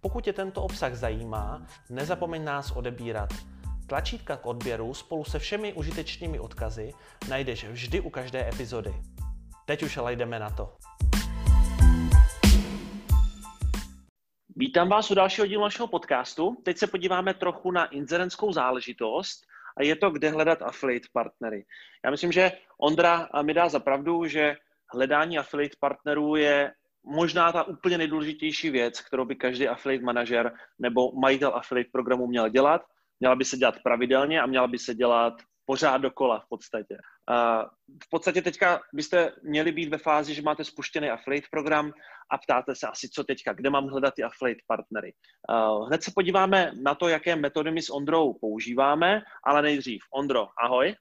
Pokud 0.00 0.24
tě 0.24 0.32
tento 0.32 0.62
obsah 0.62 0.94
zajímá, 0.94 1.66
nezapomeň 1.90 2.44
nás 2.44 2.70
odebírat. 2.70 3.28
Tlačítka 3.86 4.36
k 4.36 4.46
odběru 4.46 4.94
spolu 4.94 5.24
se 5.24 5.38
všemi 5.38 5.72
užitečnými 5.72 6.38
odkazy 6.38 6.92
najdeš 7.28 7.64
vždy 7.64 8.00
u 8.00 8.10
každé 8.10 8.48
epizody. 8.48 8.94
Teď 9.66 9.82
už 9.82 9.96
ale 9.96 10.16
jdeme 10.16 10.38
na 10.38 10.50
to. 10.50 10.76
Vítám 14.56 14.88
vás 14.88 15.10
u 15.10 15.14
dalšího 15.14 15.46
dílu 15.46 15.62
našeho 15.62 15.88
podcastu. 15.88 16.56
Teď 16.64 16.78
se 16.78 16.86
podíváme 16.86 17.34
trochu 17.34 17.70
na 17.70 17.86
inzerentskou 17.86 18.52
záležitost 18.52 19.40
a 19.76 19.82
je 19.82 19.96
to, 19.96 20.10
kde 20.10 20.30
hledat 20.30 20.62
affiliate 20.62 21.08
partnery. 21.12 21.64
Já 22.04 22.10
myslím, 22.10 22.32
že 22.32 22.52
Ondra 22.80 23.28
mi 23.42 23.54
dá 23.54 23.68
za 23.68 23.80
pravdu, 23.80 24.26
že 24.26 24.56
hledání 24.94 25.38
affiliate 25.38 25.76
partnerů 25.80 26.36
je 26.36 26.72
možná 27.08 27.52
ta 27.52 27.62
úplně 27.62 27.98
nejdůležitější 27.98 28.70
věc, 28.70 29.00
kterou 29.00 29.24
by 29.24 29.36
každý 29.36 29.68
affiliate 29.68 30.04
manažer 30.04 30.52
nebo 30.78 31.12
majitel 31.12 31.54
affiliate 31.54 31.90
programu 31.92 32.26
měl 32.26 32.48
dělat. 32.48 32.82
Měla 33.20 33.36
by 33.36 33.44
se 33.44 33.56
dělat 33.56 33.74
pravidelně 33.82 34.40
a 34.40 34.46
měla 34.46 34.66
by 34.66 34.78
se 34.78 34.94
dělat 34.94 35.34
pořád 35.64 35.98
dokola 35.98 36.40
v 36.40 36.48
podstatě. 36.48 36.96
V 38.04 38.10
podstatě 38.10 38.42
teďka 38.42 38.80
byste 38.94 39.32
měli 39.42 39.72
být 39.72 39.88
ve 39.88 39.98
fázi, 39.98 40.34
že 40.34 40.42
máte 40.42 40.64
spuštěný 40.64 41.10
affiliate 41.10 41.48
program 41.50 41.92
a 42.30 42.38
ptáte 42.38 42.74
se 42.74 42.86
asi, 42.86 43.08
co 43.08 43.24
teďka, 43.24 43.52
kde 43.52 43.70
mám 43.70 43.86
hledat 43.86 44.14
ty 44.14 44.22
affiliate 44.22 44.62
partnery. 44.66 45.12
Hned 45.86 46.02
se 46.02 46.10
podíváme 46.14 46.72
na 46.82 46.94
to, 46.94 47.08
jaké 47.08 47.36
metody 47.36 47.70
my 47.70 47.82
s 47.82 47.90
Ondrou 47.90 48.34
používáme, 48.34 49.22
ale 49.44 49.62
nejdřív. 49.62 50.02
Ondro, 50.14 50.48
ahoj. 50.64 50.94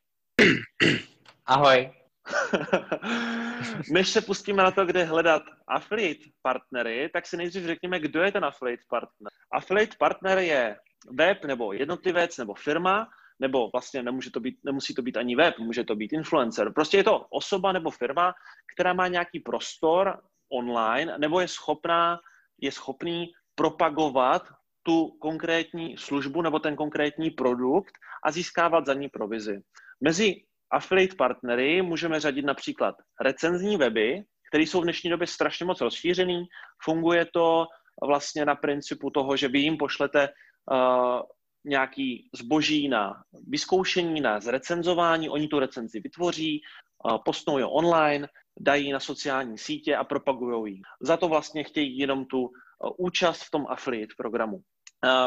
Ahoj. 1.46 1.92
Než 3.92 4.10
se 4.10 4.22
pustíme 4.22 4.64
na 4.64 4.72
to, 4.72 4.86
kde 4.86 5.04
hledat 5.04 5.44
affiliate 5.68 6.24
partnery, 6.42 7.10
tak 7.14 7.28
si 7.28 7.38
nejdřív 7.38 7.66
řekněme, 7.66 8.00
kdo 8.00 8.22
je 8.22 8.32
ten 8.32 8.46
affiliate 8.46 8.84
partner. 8.90 9.32
Affiliate 9.52 9.96
partner 10.00 10.38
je 10.38 10.78
web 11.12 11.46
nebo 11.46 11.74
jednotlivec 11.74 12.38
nebo 12.38 12.54
firma, 12.54 13.10
nebo 13.40 13.70
vlastně 13.70 14.04
nemůže 14.04 14.32
to 14.32 14.40
být, 14.40 14.60
nemusí 14.64 14.94
to 14.94 15.02
být 15.02 15.18
ani 15.18 15.36
web, 15.36 15.60
může 15.60 15.84
to 15.84 15.96
být 15.96 16.14
influencer. 16.14 16.74
Prostě 16.74 16.98
je 16.98 17.04
to 17.04 17.26
osoba 17.30 17.72
nebo 17.72 17.92
firma, 17.92 18.34
která 18.74 18.94
má 18.94 19.08
nějaký 19.08 19.40
prostor 19.40 20.22
online, 20.52 21.18
nebo 21.18 21.40
je 21.40 21.48
schopná, 21.48 22.20
je 22.62 22.72
schopný 22.72 23.32
propagovat 23.56 24.44
tu 24.84 25.08
konkrétní 25.08 25.98
službu 25.98 26.42
nebo 26.42 26.60
ten 26.60 26.76
konkrétní 26.76 27.32
produkt 27.32 27.94
a 28.24 28.32
získávat 28.32 28.86
za 28.86 28.94
ní 28.94 29.10
provizi. 29.10 29.62
Mezi 30.02 30.36
affiliate 30.72 31.16
partnery 31.16 31.82
můžeme 31.82 32.20
řadit 32.20 32.46
například 32.46 32.96
recenzní 33.22 33.78
weby, 33.78 34.24
které 34.50 34.64
jsou 34.64 34.82
v 34.82 34.84
dnešní 34.84 35.10
době 35.10 35.28
strašně 35.28 35.66
moc 35.66 35.82
rozšířený. 35.82 36.46
Funguje 36.84 37.26
to 37.34 37.66
vlastně 38.04 38.46
na 38.46 38.56
principu 38.56 39.10
toho, 39.10 39.38
že 39.38 39.48
vy 39.48 39.60
jim 39.60 39.78
pošlete 39.78 40.30
uh, 40.72 41.22
nějaký 41.66 42.30
zboží 42.36 42.88
na 42.88 43.14
vyzkoušení, 43.48 44.22
na 44.22 44.40
zrecenzování, 44.40 45.30
oni 45.30 45.48
tu 45.48 45.60
recenzi 45.60 46.00
vytvoří, 46.00 46.62
uh, 47.06 47.18
postnou 47.26 47.58
ji 47.58 47.64
online, 47.64 48.28
dají 48.60 48.92
na 48.92 49.00
sociální 49.00 49.58
sítě 49.58 49.96
a 49.96 50.04
propagují 50.04 50.74
ji. 50.74 50.82
Za 51.02 51.18
to 51.18 51.28
vlastně 51.28 51.64
chtějí 51.64 51.98
jenom 51.98 52.26
tu 52.26 52.42
uh, 52.42 52.50
účast 52.98 53.44
v 53.44 53.52
tom 53.52 53.66
affiliate 53.70 54.14
programu. 54.18 54.62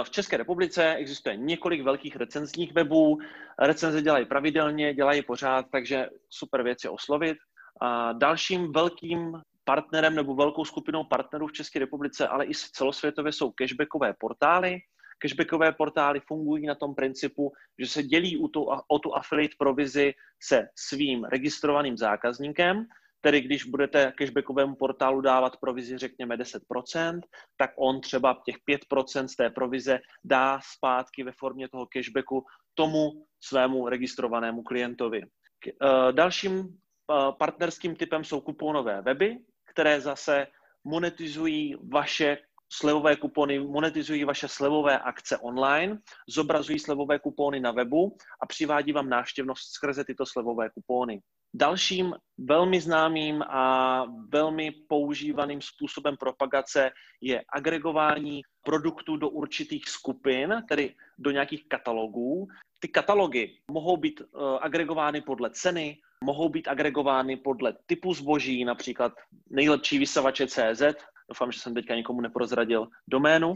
V 0.03 0.11
České 0.11 0.37
republice 0.37 0.95
existuje 0.95 1.37
několik 1.37 1.83
velkých 1.83 2.17
recenzních 2.17 2.73
webů. 2.73 3.19
Recenze 3.59 4.03
dělají 4.03 4.25
pravidelně, 4.25 4.95
dělají 4.95 5.23
pořád, 5.23 5.67
takže 5.73 6.09
super 6.29 6.63
věc 6.63 6.85
je 6.85 6.91
oslovit. 6.91 7.37
A 7.81 8.13
dalším 8.13 8.73
velkým 8.73 9.33
partnerem 9.65 10.15
nebo 10.15 10.35
velkou 10.35 10.65
skupinou 10.65 11.05
partnerů 11.05 11.47
v 11.47 11.53
České 11.53 11.79
republice, 11.79 12.29
ale 12.29 12.47
i 12.47 12.53
celosvětově 12.73 13.33
jsou 13.33 13.53
cashbackové 13.53 14.15
portály. 14.19 14.79
Cashbackové 15.23 15.73
portály 15.73 16.21
fungují 16.21 16.67
na 16.67 16.75
tom 16.75 16.95
principu, 16.95 17.53
že 17.79 17.87
se 17.87 18.03
dělí 18.03 18.45
o 18.45 18.49
tu, 18.49 18.69
o 18.89 18.99
tu 18.99 19.17
affiliate 19.17 19.55
provizi 19.59 20.15
se 20.43 20.69
svým 20.77 21.25
registrovaným 21.25 21.97
zákazníkem 21.97 22.87
Tedy 23.21 23.41
když 23.41 23.65
budete 23.65 24.13
cashbackovému 24.17 24.75
portálu 24.75 25.21
dávat 25.21 25.57
provizi, 25.57 25.99
řekněme 25.99 26.37
10%, 26.37 27.21
tak 27.57 27.71
on 27.77 28.01
třeba 28.01 28.43
těch 28.45 28.57
5% 28.93 29.27
z 29.27 29.37
té 29.37 29.51
provize 29.51 29.99
dá 30.25 30.61
zpátky 30.75 31.23
ve 31.23 31.33
formě 31.33 31.69
toho 31.69 31.87
cashbacku 31.87 32.45
tomu 32.75 33.11
svému 33.41 33.89
registrovanému 33.89 34.63
klientovi. 34.63 35.23
Eh, 35.23 36.13
dalším 36.13 36.59
eh, 36.59 37.15
partnerským 37.39 37.97
typem 37.97 38.25
jsou 38.25 38.41
kuponové 38.41 39.03
weby, 39.03 39.39
které 39.71 40.01
zase 40.01 40.47
monetizují 40.85 41.77
vaše 41.93 42.39
slevové 42.73 43.17
kupony, 43.17 43.59
monetizují 43.59 44.25
vaše 44.25 44.49
slevové 44.49 44.99
akce 44.99 45.39
online, 45.39 45.99
zobrazují 46.29 46.79
slevové 46.79 47.19
kupony 47.19 47.61
na 47.61 47.73
webu 47.73 48.17
a 48.43 48.47
přivádí 48.47 48.93
vám 48.93 49.09
návštěvnost 49.09 49.73
skrze 49.73 50.05
tyto 50.05 50.27
slevové 50.27 50.71
kupony. 50.71 51.21
Dalším 51.55 52.15
velmi 52.39 52.81
známým 52.81 53.43
a 53.43 54.05
velmi 54.29 54.71
používaným 54.71 55.61
způsobem 55.63 56.17
propagace 56.17 56.91
je 57.21 57.45
agregování 57.53 58.43
produktů 58.63 59.17
do 59.17 59.29
určitých 59.29 59.89
skupin, 59.89 60.63
tedy 60.69 60.95
do 61.19 61.31
nějakých 61.31 61.69
katalogů. 61.69 62.49
Ty 62.79 62.89
katalogy 62.89 63.59
mohou 63.71 63.97
být 63.97 64.21
uh, 64.21 64.59
agregovány 64.61 65.21
podle 65.21 65.51
ceny, 65.51 65.99
mohou 66.25 66.49
být 66.49 66.69
agregovány 66.69 67.37
podle 67.37 67.75
typu 67.87 68.15
zboží, 68.15 68.65
například 68.65 69.13
nejlepší 69.51 69.99
vysavače 69.99 70.47
CZ. 70.47 70.83
Doufám, 71.29 71.53
že 71.53 71.61
jsem 71.61 71.75
teďka 71.75 71.95
někomu 71.95 72.21
neprozradil 72.21 72.89
doménu. 73.09 73.55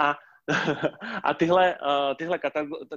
A 0.00 0.14
a 1.22 1.34
tyhle, 1.34 1.78
uh, 1.78 2.14
tyhle 2.16 2.38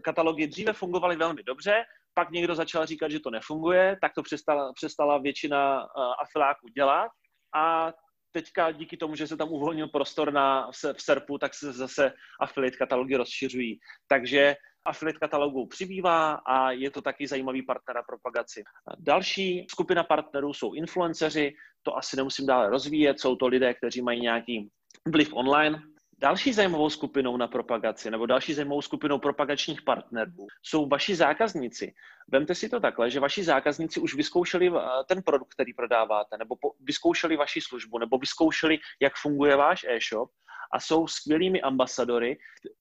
katalogy 0.01 0.47
dříve 0.47 0.73
fungovaly 0.73 1.16
velmi 1.16 1.43
dobře, 1.43 1.83
pak 2.19 2.31
někdo 2.31 2.56
začal 2.56 2.85
říkat, 2.85 3.12
že 3.12 3.19
to 3.19 3.30
nefunguje, 3.30 3.97
tak 4.02 4.13
to 4.13 4.24
přestala, 4.24 4.74
přestala 4.74 5.18
většina 5.18 5.81
uh, 5.81 5.88
afiláků 6.19 6.68
dělat 6.68 7.12
a 7.56 7.94
teďka 8.31 8.72
díky 8.72 8.97
tomu, 8.97 9.16
že 9.16 9.28
se 9.28 9.38
tam 9.38 9.50
uvolnil 9.50 9.88
prostor 9.88 10.34
na, 10.34 10.72
v, 10.72 11.02
SERPu, 11.02 11.38
tak 11.38 11.53
se 11.53 11.74
zase 11.74 12.13
affiliate 12.41 12.78
katalogy 12.78 13.16
rozšiřují. 13.16 13.79
Takže 14.08 14.56
affiliate 14.85 15.19
katalogů 15.19 15.68
přibývá 15.68 16.34
a 16.34 16.72
je 16.72 16.91
to 16.91 17.02
taky 17.02 17.28
zajímavý 17.28 17.62
partner 17.62 17.96
na 17.96 18.03
propagaci. 18.03 18.63
Další 19.00 19.68
skupina 19.72 20.03
partnerů 20.03 20.53
jsou 20.53 20.74
influenceři, 20.74 21.53
to 21.84 21.97
asi 21.97 22.18
nemusím 22.18 22.46
dále 22.46 22.69
rozvíjet, 22.69 23.19
jsou 23.19 23.35
to 23.35 23.47
lidé, 23.47 23.74
kteří 23.74 24.02
mají 24.02 24.22
nějaký 24.22 24.69
vliv 25.08 25.34
online, 25.34 25.81
Další 26.22 26.53
zajímavou 26.53 26.90
skupinou 26.90 27.38
na 27.38 27.47
propagaci 27.47 28.12
nebo 28.12 28.25
další 28.25 28.53
zajímavou 28.53 28.81
skupinou 28.81 29.19
propagačních 29.19 29.81
partnerů 29.81 30.47
jsou 30.63 30.88
vaši 30.88 31.16
zákazníci. 31.16 31.94
Vemte 32.28 32.56
si 32.56 32.69
to 32.69 32.80
takhle, 32.80 33.09
že 33.09 33.19
vaši 33.19 33.44
zákazníci 33.44 34.00
už 34.00 34.16
vyzkoušeli 34.16 34.68
eh, 34.68 34.81
ten 35.08 35.24
produkt, 35.24 35.53
který 35.53 35.74
prodáváte, 35.74 36.38
nebo 36.38 36.56
vyzkoušeli 36.79 37.38
vaši 37.38 37.62
službu, 37.62 37.97
nebo 37.97 38.18
vyzkoušeli, 38.18 38.78
jak 39.02 39.14
funguje 39.16 39.55
váš 39.55 39.85
e-shop 39.90 40.32
a 40.73 40.79
jsou 40.79 41.08
skvělými 41.08 41.61
ambasadory, 41.61 42.38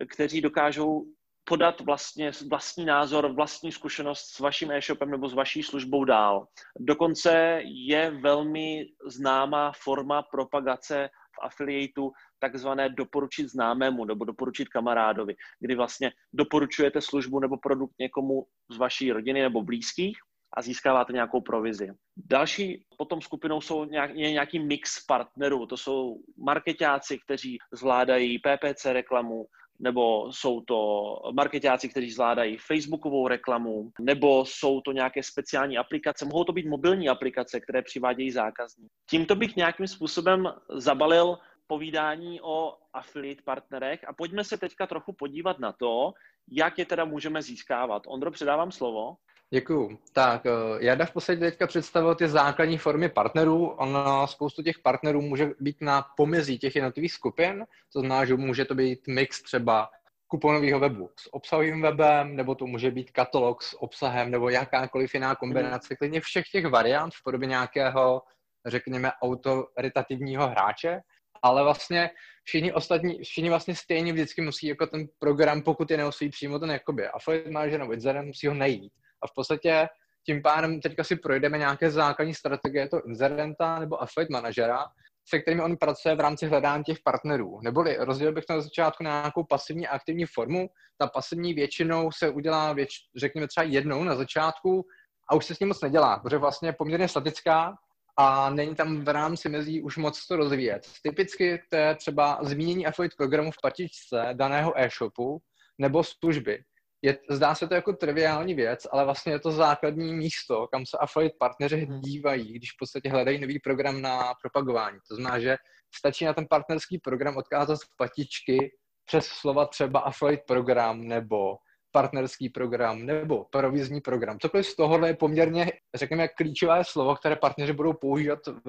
kteří 0.09 0.41
dokážou 0.41 1.05
podat 1.45 1.81
vlastně 1.81 2.31
vlastní 2.49 2.85
názor, 2.85 3.33
vlastní 3.33 3.73
zkušenost 3.73 4.21
s 4.21 4.39
vaším 4.39 4.71
e-shopem 4.71 5.11
nebo 5.11 5.29
s 5.29 5.35
vaší 5.35 5.63
službou 5.63 6.05
dál. 6.05 6.47
Dokonce 6.79 7.61
je 7.65 8.11
velmi 8.11 8.87
známá 9.07 9.73
forma 9.73 10.23
propagace 10.23 11.09
v 11.35 11.45
afiliatu 11.47 12.13
takzvané 12.39 12.89
doporučit 12.89 13.49
známému 13.49 14.05
nebo 14.05 14.25
doporučit 14.25 14.69
kamarádovi, 14.69 15.35
kdy 15.61 15.75
vlastně 15.75 16.13
doporučujete 16.33 17.01
službu 17.01 17.41
nebo 17.41 17.57
produkt 17.57 17.95
někomu 17.99 18.47
z 18.71 18.77
vaší 18.77 19.13
rodiny 19.13 19.43
nebo 19.43 19.63
blízkých 19.63 20.19
a 20.57 20.63
získáváte 20.63 21.13
nějakou 21.13 21.41
provizi. 21.41 21.89
Další 22.17 22.85
potom 22.99 23.21
skupinou 23.21 23.61
jsou 23.61 23.85
nějak, 23.85 24.11
je 24.15 24.33
nějaký 24.33 24.59
mix 24.59 25.05
partnerů. 25.07 25.67
To 25.67 25.77
jsou 25.77 26.17
marketáci, 26.37 27.19
kteří 27.19 27.59
zvládají 27.73 28.39
PPC 28.39 28.85
reklamu, 28.85 29.47
nebo 29.81 30.33
jsou 30.33 30.61
to 30.61 31.15
marketáci, 31.33 31.89
kteří 31.89 32.11
zvládají 32.11 32.57
Facebookovou 32.57 33.29
reklamu, 33.29 33.91
nebo 34.01 34.45
jsou 34.45 34.81
to 34.81 34.93
nějaké 34.93 35.23
speciální 35.23 35.79
aplikace. 35.79 36.25
Mohou 36.25 36.45
to 36.45 36.53
být 36.53 36.67
mobilní 36.67 37.09
aplikace, 37.09 37.61
které 37.61 37.83
přivádějí 37.83 38.31
zákazníky. 38.31 38.95
Tímto 39.11 39.35
bych 39.35 39.57
nějakým 39.57 39.87
způsobem 39.87 40.53
zabalil 40.71 41.39
povídání 41.69 42.41
o 42.41 42.75
affiliate 42.93 43.43
partnerech 43.43 44.09
a 44.09 44.13
pojďme 44.13 44.45
se 44.45 44.59
teďka 44.59 44.87
trochu 44.87 45.13
podívat 45.13 45.59
na 45.59 45.73
to, 45.73 46.13
jak 46.51 46.79
je 46.79 46.87
teda 46.87 47.05
můžeme 47.05 47.43
získávat. 47.43 48.03
Ondro, 48.07 48.31
předávám 48.31 48.73
slovo. 48.73 49.17
Děkuju. 49.51 49.99
Tak, 50.13 50.47
eh, 50.47 50.51
já 50.79 51.07
v 51.07 51.13
podstatě 51.13 51.41
teďka 51.41 51.67
představil 51.67 52.15
ty 52.15 52.29
základní 52.29 52.79
formy 52.79 53.09
partnerů. 53.09 53.67
Ono, 53.67 54.27
spoustu 54.27 54.63
těch 54.63 54.79
partnerů 54.79 55.23
může 55.23 55.51
být 55.61 55.77
na 55.81 56.07
pomezí 56.17 56.59
těch 56.59 56.77
jednotlivých 56.77 57.13
skupin, 57.13 57.67
to 57.93 58.01
znamená, 58.01 58.25
že 58.25 58.35
může 58.35 58.65
to 58.65 58.75
být 58.75 59.09
mix 59.09 59.43
třeba 59.43 59.91
kuponového 60.27 60.81
webu 60.81 61.11
s 61.17 61.35
obsahovým 61.35 61.83
webem, 61.83 62.37
nebo 62.37 62.55
to 62.55 62.67
může 62.67 62.91
být 62.91 63.11
katalog 63.11 63.63
s 63.63 63.83
obsahem, 63.83 64.31
nebo 64.31 64.49
jakákoliv 64.49 65.15
jiná 65.15 65.35
kombinace, 65.35 65.97
klidně 65.97 66.21
všech 66.21 66.49
těch 66.49 66.67
variant 66.67 67.15
v 67.15 67.23
podobě 67.23 67.49
nějakého, 67.49 68.23
řekněme, 68.67 69.13
autoritativního 69.23 70.49
hráče, 70.49 71.01
ale 71.43 71.63
vlastně 71.65 72.11
všichni 72.45 72.73
ostatní, 72.73 73.19
všichni 73.23 73.49
vlastně 73.49 73.75
stejně 73.75 74.13
vždycky 74.13 74.43
musí 74.43 74.67
jako 74.67 74.87
ten 74.87 75.07
program, 75.19 75.63
pokud 75.63 75.91
je 75.91 75.97
neosví 75.97 76.31
přímo 76.31 76.59
ten 76.59 76.71
jakoby 76.71 77.09
affiliate 77.09 77.51
manager 77.51 77.81
nebo 77.81 77.93
inzerent, 77.93 78.27
musí 78.27 78.47
ho 78.47 78.55
najít. 78.55 78.93
A 79.23 79.27
v 79.27 79.35
podstatě 79.35 79.89
tím 80.27 80.43
pádem 80.43 80.81
teďka 80.81 81.05
si 81.05 81.17
projdeme 81.17 81.59
nějaké 81.59 81.91
základní 81.91 82.35
strategie 82.35 82.89
to 82.89 83.07
inzerenta 83.07 83.79
nebo 83.79 84.03
affiliate 84.03 84.33
manažera, 84.33 84.87
se 85.29 85.39
kterými 85.39 85.63
on 85.63 85.77
pracuje 85.77 86.15
v 86.15 86.21
rámci 86.21 86.47
hledání 86.47 86.85
těch 86.85 86.99
partnerů. 87.05 87.61
Neboli 87.63 87.97
rozdělil 88.01 88.33
bych 88.33 88.45
to 88.45 88.53
na 88.53 88.61
začátku 88.61 89.05
na 89.05 89.21
nějakou 89.21 89.45
pasivní 89.45 89.87
a 89.87 89.91
aktivní 89.91 90.27
formu. 90.27 90.69
Ta 90.99 91.07
pasivní 91.07 91.55
většinou 91.55 92.13
se 92.13 92.31
udělá, 92.31 92.73
věč, 92.73 92.91
řekněme 93.17 93.49
třeba 93.49 93.65
jednou 93.65 94.05
na 94.05 94.15
začátku 94.15 94.85
a 95.31 95.35
už 95.35 95.45
se 95.45 95.55
s 95.55 95.61
ním 95.61 95.69
moc 95.69 95.81
nedělá, 95.81 96.19
protože 96.19 96.39
vlastně 96.39 96.69
je 96.69 96.73
poměrně 96.73 97.09
statická 97.09 97.75
a 98.21 98.51
není 98.51 98.75
tam 98.75 99.05
v 99.05 99.09
rámci 99.09 99.49
mezí 99.49 99.83
už 99.83 99.97
moc 99.97 100.27
to 100.27 100.37
rozvíjet. 100.37 100.89
Typicky 101.03 101.63
to 101.71 101.77
je 101.77 101.95
třeba 101.95 102.39
zmínění 102.43 102.87
affiliate 102.87 103.17
programu 103.17 103.51
v 103.51 103.61
patičce 103.63 104.29
daného 104.33 104.73
e-shopu 104.81 105.39
nebo 105.79 106.05
služby 106.05 106.59
je, 107.03 107.19
zdá 107.31 107.55
se 107.55 107.69
to 107.69 107.75
jako 107.75 107.93
triviální 107.93 108.55
věc, 108.55 108.87
ale 108.93 109.05
vlastně 109.05 109.33
je 109.33 109.39
to 109.39 109.51
základní 109.53 110.15
místo, 110.15 110.67
kam 110.73 110.87
se 110.87 110.99
affiliate 110.99 111.37
partneři 111.39 111.77
hmm. 111.77 112.01
dívají, 112.01 112.53
když 112.53 112.73
v 112.73 112.79
podstatě 112.79 113.11
hledají 113.11 113.41
nový 113.41 113.59
program 113.59 114.03
na 114.03 114.35
propagování. 114.43 114.99
To 115.09 115.15
znamená, 115.15 115.41
že 115.41 115.57
stačí 115.95 116.25
na 116.25 116.33
ten 116.33 116.47
partnerský 116.51 116.99
program 116.99 117.37
odkázat 117.37 117.77
z 117.77 117.85
patičky 117.97 118.71
přes 119.05 119.27
slova 119.27 119.67
třeba 119.67 120.01
affiliate 120.01 120.45
program 120.47 121.01
nebo 121.01 121.57
partnerský 121.99 122.49
program 122.49 123.07
nebo 123.07 123.45
provizní 123.51 124.01
program. 124.01 124.39
Cokoliv 124.39 124.67
z 124.67 124.77
tohohle 124.77 125.09
je 125.09 125.15
poměrně, 125.15 125.73
řekněme, 125.95 126.29
klíčové 126.29 126.85
slovo, 126.85 127.17
které 127.17 127.37
partneři 127.37 127.73
budou 127.73 127.93
používat 127.93 128.39
v, 128.47 128.65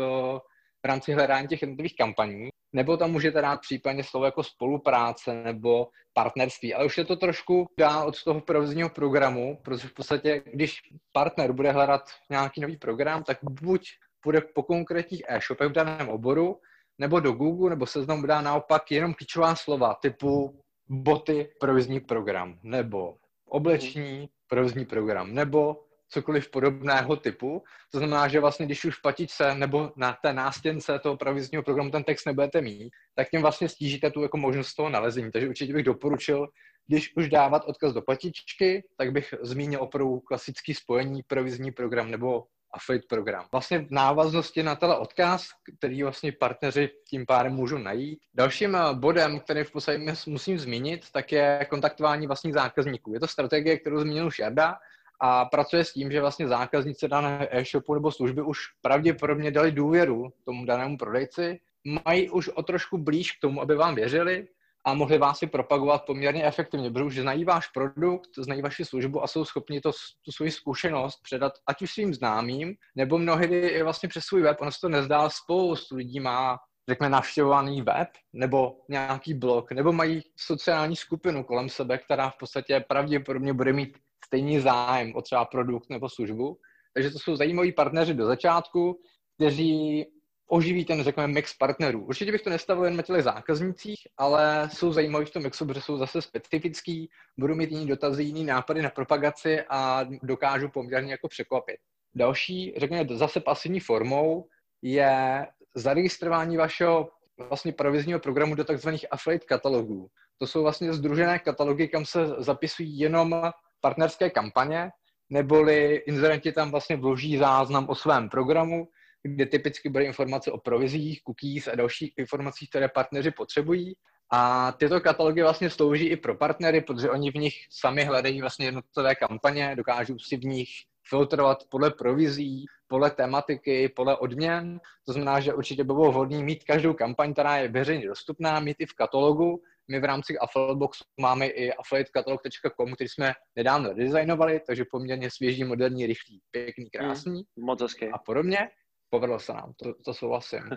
v 0.84 0.86
rámci 0.86 1.14
hledání 1.14 1.48
těch 1.48 1.62
jednotlivých 1.62 1.96
kampaní, 1.96 2.50
nebo 2.74 2.98
tam 2.98 3.12
můžete 3.12 3.42
dát 3.42 3.60
případně 3.62 4.04
slovo 4.04 4.26
jako 4.26 4.44
spolupráce 4.44 5.44
nebo 5.44 5.88
partnerství, 6.14 6.74
ale 6.74 6.86
už 6.86 6.98
je 6.98 7.06
to 7.06 7.16
trošku 7.16 7.68
dál 7.80 8.08
od 8.08 8.24
toho 8.24 8.42
provozního 8.42 8.90
programu, 8.90 9.58
protože 9.64 9.88
v 9.88 9.94
podstatě, 9.94 10.42
když 10.54 10.78
partner 11.14 11.52
bude 11.52 11.72
hledat 11.72 12.02
nějaký 12.30 12.62
nový 12.62 12.78
program, 12.78 13.24
tak 13.24 13.38
buď 13.44 13.90
bude 14.26 14.42
po 14.42 14.64
konkrétních 14.64 15.24
e-shopech 15.28 15.70
v 15.70 15.72
daném 15.72 16.10
oboru, 16.10 16.60
nebo 16.98 17.20
do 17.20 17.32
Google, 17.32 17.70
nebo 17.70 17.86
seznam 17.86 18.28
dá 18.28 18.42
naopak 18.42 18.92
jenom 18.92 19.14
klíčová 19.14 19.56
slova 19.56 19.94
typu 19.94 20.62
boty 20.90 21.50
provozní 21.60 22.00
program, 22.00 22.60
nebo 22.64 23.16
obleční 23.46 24.30
provozní 24.48 24.86
program, 24.86 25.34
nebo 25.34 25.84
cokoliv 26.10 26.52
podobného 26.52 27.16
typu. 27.16 27.64
To 27.92 27.98
znamená, 27.98 28.28
že 28.28 28.40
vlastně, 28.40 28.66
když 28.66 28.86
už 28.86 28.98
v 28.98 29.02
patičce 29.02 29.56
nebo 29.56 29.92
na 29.96 30.18
té 30.22 30.34
nástěnce 30.34 31.00
toho 31.00 31.18
provizního 31.18 31.64
programu 31.64 31.92
ten 31.92 32.04
text 32.04 32.26
nebudete 32.26 32.62
mít, 32.62 32.92
tak 33.16 33.30
tím 33.30 33.42
vlastně 33.42 33.70
stížíte 33.70 34.12
tu 34.12 34.22
jako 34.22 34.38
možnost 34.38 34.74
toho 34.74 34.90
nalezení. 34.90 35.32
Takže 35.32 35.48
určitě 35.50 35.74
bych 35.74 35.86
doporučil, 35.86 36.48
když 36.88 37.16
už 37.16 37.30
dávat 37.30 37.66
odkaz 37.66 37.94
do 37.94 38.02
patičky, 38.02 38.84
tak 38.98 39.12
bych 39.12 39.34
zmínil 39.42 39.82
opravdu 39.84 40.20
klasický 40.20 40.74
spojení 40.74 41.24
provizní 41.24 41.72
program 41.72 42.12
nebo 42.12 42.44
affiliate 42.74 43.08
program. 43.10 43.46
Vlastně 43.52 43.80
v 43.80 43.92
návaznosti 43.92 44.64
na 44.64 44.76
tenhle 44.76 44.98
odkaz, 44.98 45.48
který 45.78 46.04
vlastně 46.04 46.32
partneři 46.32 46.90
tím 47.10 47.26
pádem 47.26 47.54
můžou 47.54 47.78
najít. 47.78 48.20
Dalším 48.34 48.76
eh, 48.76 48.94
bodem, 48.94 49.40
který 49.40 49.64
v 49.64 49.72
podstatě 49.72 50.14
musím 50.28 50.60
zmínit, 50.60 51.12
tak 51.12 51.32
je 51.32 51.68
kontaktování 51.70 52.28
vlastních 52.28 52.54
zákazníků. 52.54 53.14
Je 53.14 53.20
to 53.20 53.28
strategie, 53.28 53.80
kterou 53.80 54.00
zmínil 54.00 54.28
už 54.28 54.40
Jarda, 54.40 54.76
a 55.22 55.46
pracuje 55.46 55.86
s 55.86 55.94
tím, 55.94 56.12
že 56.12 56.22
vlastně 56.22 56.48
zákazníci 56.48 57.08
dané 57.08 57.48
e-shopu 57.52 57.94
nebo 57.94 58.12
služby 58.12 58.42
už 58.42 58.60
pravděpodobně 58.82 59.52
dali 59.52 59.72
důvěru 59.72 60.30
tomu 60.46 60.66
danému 60.66 60.98
prodejci, 60.98 61.60
mají 62.06 62.30
už 62.30 62.50
o 62.50 62.64
trošku 62.64 62.98
blíž 62.98 63.32
k 63.32 63.42
tomu, 63.42 63.62
aby 63.62 63.76
vám 63.76 63.96
věřili 63.96 64.48
a 64.86 64.94
mohli 64.94 65.18
vás 65.18 65.40
si 65.40 65.48
propagovat 65.48 66.06
poměrně 66.06 66.46
efektivně, 66.46 66.92
protože 66.92 67.06
už 67.06 67.18
znají 67.18 67.46
váš 67.46 67.68
produkt, 67.68 68.30
znají 68.38 68.62
vaši 68.62 68.86
službu 68.86 69.24
a 69.24 69.28
jsou 69.28 69.46
schopni 69.46 69.82
to, 69.82 69.92
tu 70.26 70.32
svoji 70.32 70.52
zkušenost 70.52 71.20
předat 71.24 71.54
ať 71.68 71.82
už 71.82 71.94
svým 71.94 72.14
známým, 72.14 72.76
nebo 72.96 73.18
mnohdy 73.18 73.68
i 73.68 73.84
vlastně 73.84 74.10
přes 74.10 74.24
svůj 74.24 74.42
web. 74.42 74.62
Ono 74.62 74.72
se 74.72 74.78
to 74.82 74.90
nezdá, 74.90 75.30
spoustu 75.30 75.96
lidí 75.96 76.20
má 76.20 76.58
řekněme, 76.90 77.10
navštěvovaný 77.10 77.82
web 77.82 78.08
nebo 78.34 78.76
nějaký 78.90 79.34
blog, 79.34 79.72
nebo 79.72 79.94
mají 79.94 80.22
sociální 80.38 80.96
skupinu 80.96 81.44
kolem 81.44 81.70
sebe, 81.70 81.98
která 81.98 82.30
v 82.30 82.38
podstatě 82.38 82.86
pravděpodobně 82.88 83.54
bude 83.54 83.74
mít 83.74 83.98
stejný 84.26 84.60
zájem 84.60 85.16
o 85.16 85.22
třeba 85.22 85.46
produkt 85.46 85.90
nebo 85.90 86.10
službu. 86.10 86.58
Takže 86.94 87.10
to 87.10 87.20
jsou 87.20 87.36
zajímaví 87.36 87.72
partneři 87.72 88.14
do 88.14 88.26
začátku, 88.26 89.00
kteří 89.36 90.06
oživí 90.50 90.86
ten, 90.86 91.04
řekněme, 91.04 91.28
mix 91.28 91.54
partnerů. 91.54 92.06
Určitě 92.06 92.32
bych 92.32 92.42
to 92.42 92.50
nestavil 92.50 92.86
jen 92.86 92.96
na 92.96 93.04
těch 93.04 93.24
zákaznicích, 93.24 94.00
ale 94.18 94.70
jsou 94.74 94.92
zajímaví 94.92 95.26
v 95.26 95.30
tom 95.30 95.44
mixu, 95.44 95.66
protože 95.66 95.82
jsou 95.82 95.98
zase 95.98 96.22
specifický, 96.22 97.10
budou 97.38 97.56
mít 97.56 97.72
jiný 97.72 97.88
dotazy, 97.88 98.24
jiný 98.24 98.44
nápady 98.44 98.82
na 98.82 98.90
propagaci 98.90 99.62
a 99.70 100.06
dokážu 100.24 100.70
poměrně 100.70 101.12
jako 101.12 101.28
překvapit. 101.28 101.78
Další, 102.16 102.74
řekněme, 102.78 103.18
zase 103.18 103.40
pasivní 103.40 103.80
formou 103.80 104.48
je 104.82 105.48
zaregistrování 105.76 106.58
vašeho 106.58 107.10
vlastně 107.50 107.72
provizního 107.72 108.20
programu 108.20 108.56
do 108.56 108.64
takzvaných 108.64 109.06
affiliate 109.12 109.46
katalogů. 109.46 110.08
To 110.38 110.48
jsou 110.48 110.62
vlastně 110.64 110.94
združené 110.94 111.40
katalogy, 111.40 111.88
kam 111.88 112.06
se 112.06 112.28
zapisují 112.38 113.00
jenom 113.00 113.42
partnerské 113.82 114.30
kampaně, 114.30 114.90
neboli 115.30 115.96
inzerenti 115.96 116.52
tam 116.52 116.72
vlastně 116.72 116.96
vloží 116.98 117.38
záznam 117.38 117.90
o 117.90 117.96
svém 117.96 118.30
programu, 118.30 118.88
kde 119.24 119.46
typicky 119.46 119.90
bude 119.90 120.04
informace 120.04 120.52
o 120.52 120.58
provizích, 120.58 121.22
cookies 121.24 121.68
a 121.68 121.76
dalších 121.76 122.14
informacích, 122.18 122.70
které 122.70 122.88
partneři 122.88 123.32
potřebují. 123.32 123.94
A 124.32 124.72
tyto 124.72 125.02
katalogy 125.02 125.42
vlastně 125.42 125.70
slouží 125.70 126.06
i 126.06 126.18
pro 126.18 126.36
partnery, 126.36 126.82
protože 126.82 127.10
oni 127.10 127.32
v 127.32 127.36
nich 127.36 127.54
sami 127.70 128.04
hledají 128.04 128.42
vlastně 128.42 128.66
jednotlivé 128.66 129.16
kampaně, 129.16 129.76
dokážou 129.76 130.20
si 130.20 130.38
v 130.38 130.44
nich 130.44 130.70
filtrovat 131.10 131.64
podle 131.70 131.92
provizí, 131.92 132.66
podle 132.88 133.12
tematiky, 133.12 133.90
podle 133.90 134.18
odměn. 134.18 134.80
To 135.06 135.14
znamená, 135.14 135.40
že 135.40 135.54
určitě 135.54 135.84
by 135.84 135.94
bylo 135.94 136.12
vhodné 136.12 136.44
mít 136.44 136.64
každou 136.64 136.94
kampaň, 136.94 137.34
která 137.34 137.58
je 137.58 137.68
veřejně 137.68 138.08
dostupná, 138.08 138.60
mít 138.60 138.76
i 138.80 138.86
v 138.86 138.94
katalogu, 138.94 139.62
my 139.92 140.00
v 140.00 140.04
rámci 140.04 140.38
Affiliateboxu 140.38 141.04
máme 141.22 141.48
i 141.48 141.74
affiliatekatalog.com, 141.74 142.94
který 142.94 143.10
jsme 143.10 143.34
nedávno 143.56 143.90
redesignovali, 143.90 144.62
takže 144.68 144.86
poměrně 144.92 145.30
svěží, 145.32 145.64
moderní, 145.64 146.06
rychlý, 146.06 146.42
pěkný, 146.52 146.90
krásný. 146.90 147.44
Mm, 147.56 147.66
moc 147.66 147.82
hezky. 147.82 148.10
A 148.10 148.18
podobně. 148.18 148.70
Povedlo 149.10 149.40
se 149.40 149.54
nám, 149.54 149.74
to, 149.74 149.94
to 150.06 150.14
souhlasím. 150.14 150.70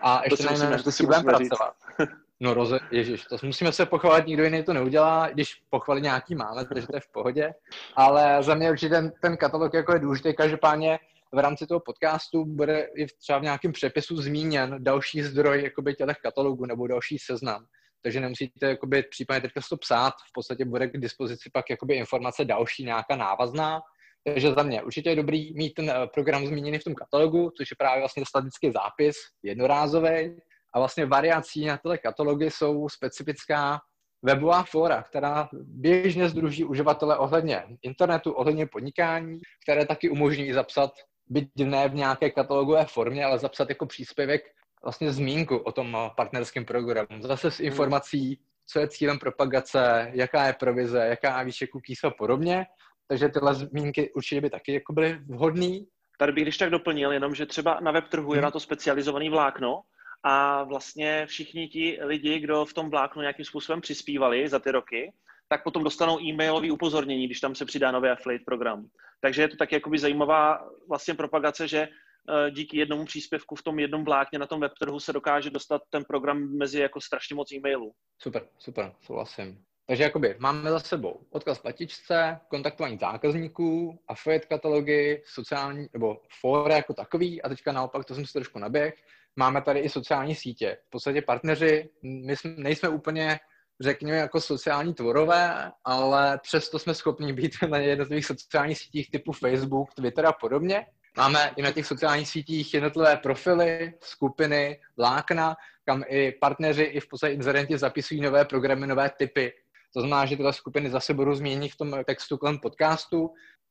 A 0.00 0.22
ještě 0.30 0.46
to 0.46 0.70
na 0.70 0.82
to 0.82 0.92
si 0.92 1.06
budeme 1.06 1.24
pracovat. 1.24 1.74
No 2.42 2.54
roze, 2.54 2.78
ježiš, 2.90 3.24
to 3.24 3.36
musíme 3.42 3.72
se 3.72 3.86
pochválit, 3.86 4.26
nikdo 4.26 4.44
jiný 4.44 4.62
to 4.62 4.72
neudělá, 4.72 5.28
když 5.28 5.62
pochvalit 5.70 6.02
nějaký 6.02 6.34
máme, 6.34 6.64
takže 6.64 6.86
to 6.86 6.96
je 6.96 7.00
v 7.00 7.12
pohodě. 7.12 7.54
Ale 7.96 8.42
za 8.42 8.54
mě 8.54 8.70
určitě 8.70 8.94
ten, 8.94 9.12
ten 9.22 9.36
katalog 9.36 9.74
jako 9.74 9.92
je 9.92 9.98
důležitý, 9.98 10.34
každopádně 10.34 10.98
v 11.32 11.38
rámci 11.38 11.66
toho 11.66 11.80
podcastu 11.80 12.44
bude 12.44 12.88
i 12.96 13.06
třeba 13.06 13.38
v 13.38 13.42
nějakém 13.42 13.72
přepisu 13.72 14.16
zmíněn 14.16 14.76
další 14.78 15.22
zdroj 15.22 15.62
jakoby 15.62 15.94
těch 15.94 16.16
katalogů 16.22 16.66
nebo 16.66 16.86
další 16.86 17.18
seznam 17.18 17.66
takže 18.02 18.20
nemusíte 18.20 18.68
jakoby, 18.68 19.02
případně 19.02 19.40
teďka 19.40 19.60
to 19.68 19.76
psát, 19.76 20.14
v 20.28 20.32
podstatě 20.32 20.64
bude 20.64 20.86
k 20.86 20.98
dispozici 21.00 21.50
pak 21.52 21.70
jakoby 21.70 21.94
informace 21.94 22.44
další, 22.44 22.84
nějaká 22.84 23.16
návazná, 23.16 23.80
takže 24.24 24.52
za 24.52 24.62
mě 24.62 24.82
určitě 24.82 25.10
je 25.10 25.16
dobrý 25.16 25.54
mít 25.54 25.74
ten 25.74 25.90
eh, 25.90 26.06
program 26.14 26.46
zmíněný 26.46 26.78
v 26.78 26.84
tom 26.84 26.94
katalogu, 26.94 27.50
což 27.56 27.70
je 27.70 27.76
právě 27.78 28.00
vlastně 28.00 28.24
statický 28.26 28.70
zápis, 28.72 29.16
jednorázový. 29.42 30.36
A 30.74 30.78
vlastně 30.78 31.06
variací 31.06 31.66
na 31.66 31.76
tyhle 31.76 31.98
katalogy 31.98 32.50
jsou 32.50 32.88
specifická 32.88 33.80
webová 34.22 34.62
fóra, 34.62 35.02
která 35.02 35.48
běžně 35.52 36.28
združí 36.28 36.64
uživatele 36.64 37.18
ohledně 37.18 37.62
internetu, 37.82 38.32
ohledně 38.32 38.66
podnikání, 38.66 39.40
které 39.62 39.86
taky 39.86 40.10
umožní 40.10 40.52
zapsat, 40.52 40.90
byť 41.26 41.48
ne 41.56 41.88
v 41.88 41.94
nějaké 41.94 42.30
katalogové 42.30 42.84
formě, 42.84 43.24
ale 43.24 43.38
zapsat 43.38 43.68
jako 43.68 43.86
příspěvek 43.86 44.42
vlastně 44.82 45.12
zmínku 45.12 45.56
o 45.56 45.72
tom 45.72 45.96
partnerském 46.16 46.64
programu. 46.64 47.22
Zase 47.22 47.50
s 47.50 47.58
hmm. 47.58 47.66
informací, 47.66 48.40
co 48.66 48.80
je 48.80 48.88
cílem 48.88 49.18
propagace, 49.18 50.10
jaká 50.14 50.46
je 50.46 50.52
provize, 50.52 51.06
jaká 51.06 51.38
je 51.38 51.44
výše 51.44 51.66
cookies 51.66 52.04
a 52.04 52.10
podobně. 52.10 52.66
Takže 53.10 53.28
tyhle 53.28 53.54
zmínky 53.54 54.12
určitě 54.12 54.40
by 54.40 54.50
taky 54.50 54.72
jako 54.72 54.92
byly 54.92 55.18
vhodný. 55.28 55.86
Tady 56.18 56.32
bych 56.32 56.44
když 56.44 56.58
tak 56.58 56.70
doplnil 56.70 57.12
jenom, 57.12 57.34
že 57.34 57.46
třeba 57.46 57.80
na 57.80 57.90
web 57.90 58.08
trhu 58.08 58.34
je 58.34 58.38
hmm. 58.38 58.44
na 58.44 58.50
to 58.50 58.60
specializovaný 58.60 59.30
vlákno 59.30 59.80
a 60.22 60.64
vlastně 60.64 61.26
všichni 61.26 61.68
ti 61.68 61.98
lidi, 62.02 62.38
kdo 62.38 62.64
v 62.64 62.74
tom 62.74 62.90
vláknu 62.90 63.22
nějakým 63.22 63.44
způsobem 63.44 63.80
přispívali 63.80 64.48
za 64.48 64.58
ty 64.58 64.70
roky, 64.70 65.12
tak 65.48 65.64
potom 65.64 65.84
dostanou 65.84 66.20
e-mailové 66.20 66.70
upozornění, 66.70 67.26
když 67.26 67.40
tam 67.40 67.54
se 67.54 67.64
přidá 67.64 67.90
nový 67.90 68.08
affiliate 68.08 68.44
program. 68.44 68.86
Takže 69.20 69.42
je 69.42 69.48
to 69.48 69.56
tak 69.56 69.72
jakoby 69.72 69.98
zajímavá 69.98 70.68
vlastně 70.88 71.14
propagace, 71.14 71.68
že 71.68 71.78
eh, 71.80 72.50
díky 72.50 72.78
jednomu 72.78 73.04
příspěvku 73.04 73.54
v 73.54 73.62
tom 73.62 73.78
jednom 73.78 74.04
vlákně 74.04 74.38
na 74.38 74.46
tom 74.46 74.60
web 74.60 74.72
trhu 74.80 75.00
se 75.00 75.12
dokáže 75.12 75.50
dostat 75.50 75.82
ten 75.90 76.04
program 76.04 76.56
mezi 76.58 76.80
jako 76.80 77.00
strašně 77.00 77.36
moc 77.36 77.52
e-mailů. 77.52 77.92
Super, 78.18 78.48
super, 78.58 78.92
souhlasím. 79.00 79.64
Takže 79.90 80.02
jakoby 80.02 80.36
máme 80.38 80.70
za 80.70 80.80
sebou 80.80 81.20
odkaz 81.30 81.58
platičce, 81.58 82.40
kontaktování 82.48 82.98
zákazníků, 82.98 83.98
affiliate 84.08 84.46
katalogy, 84.46 85.22
sociální, 85.26 85.86
nebo 85.92 86.20
fóra 86.40 86.76
jako 86.76 86.94
takový 86.94 87.42
a 87.42 87.48
teďka 87.48 87.72
naopak, 87.72 88.04
to 88.04 88.14
jsem 88.14 88.26
si 88.26 88.32
trošku 88.32 88.58
naběh, 88.58 88.94
máme 89.36 89.62
tady 89.62 89.80
i 89.80 89.88
sociální 89.88 90.34
sítě. 90.34 90.78
V 90.86 90.90
podstatě 90.90 91.22
partneři, 91.22 91.88
my 92.02 92.36
jsme, 92.36 92.54
nejsme 92.56 92.88
úplně 92.88 93.38
řekněme, 93.80 94.16
jako 94.16 94.40
sociální 94.40 94.94
tvorové, 94.94 95.70
ale 95.84 96.38
přesto 96.42 96.78
jsme 96.78 96.94
schopni 96.94 97.32
být 97.32 97.52
na 97.68 97.78
jednotlivých 97.78 98.26
sociálních 98.26 98.78
sítích 98.78 99.10
typu 99.10 99.32
Facebook, 99.32 99.94
Twitter 99.94 100.26
a 100.26 100.32
podobně. 100.32 100.86
Máme 101.16 101.52
i 101.56 101.62
na 101.62 101.72
těch 101.72 101.86
sociálních 101.86 102.28
sítích 102.28 102.74
jednotlivé 102.74 103.16
profily, 103.16 103.94
skupiny, 104.00 104.80
lákna, 104.98 105.56
kam 105.84 106.04
i 106.08 106.32
partneři, 106.32 106.82
i 106.82 107.00
v 107.00 107.08
podstatě 107.08 107.34
inzerenti 107.34 107.78
zapisují 107.78 108.20
nové 108.20 108.44
programy, 108.44 108.86
nové 108.86 109.10
typy. 109.18 109.52
To 109.94 110.00
znamená, 110.00 110.26
že 110.26 110.36
tyhle 110.36 110.52
skupiny 110.52 110.90
zase 110.90 111.14
budou 111.14 111.34
změnit 111.34 111.68
v 111.72 111.76
tom 111.76 112.04
textu 112.06 112.38
kolem 112.38 112.58
podcastu. 112.58 113.30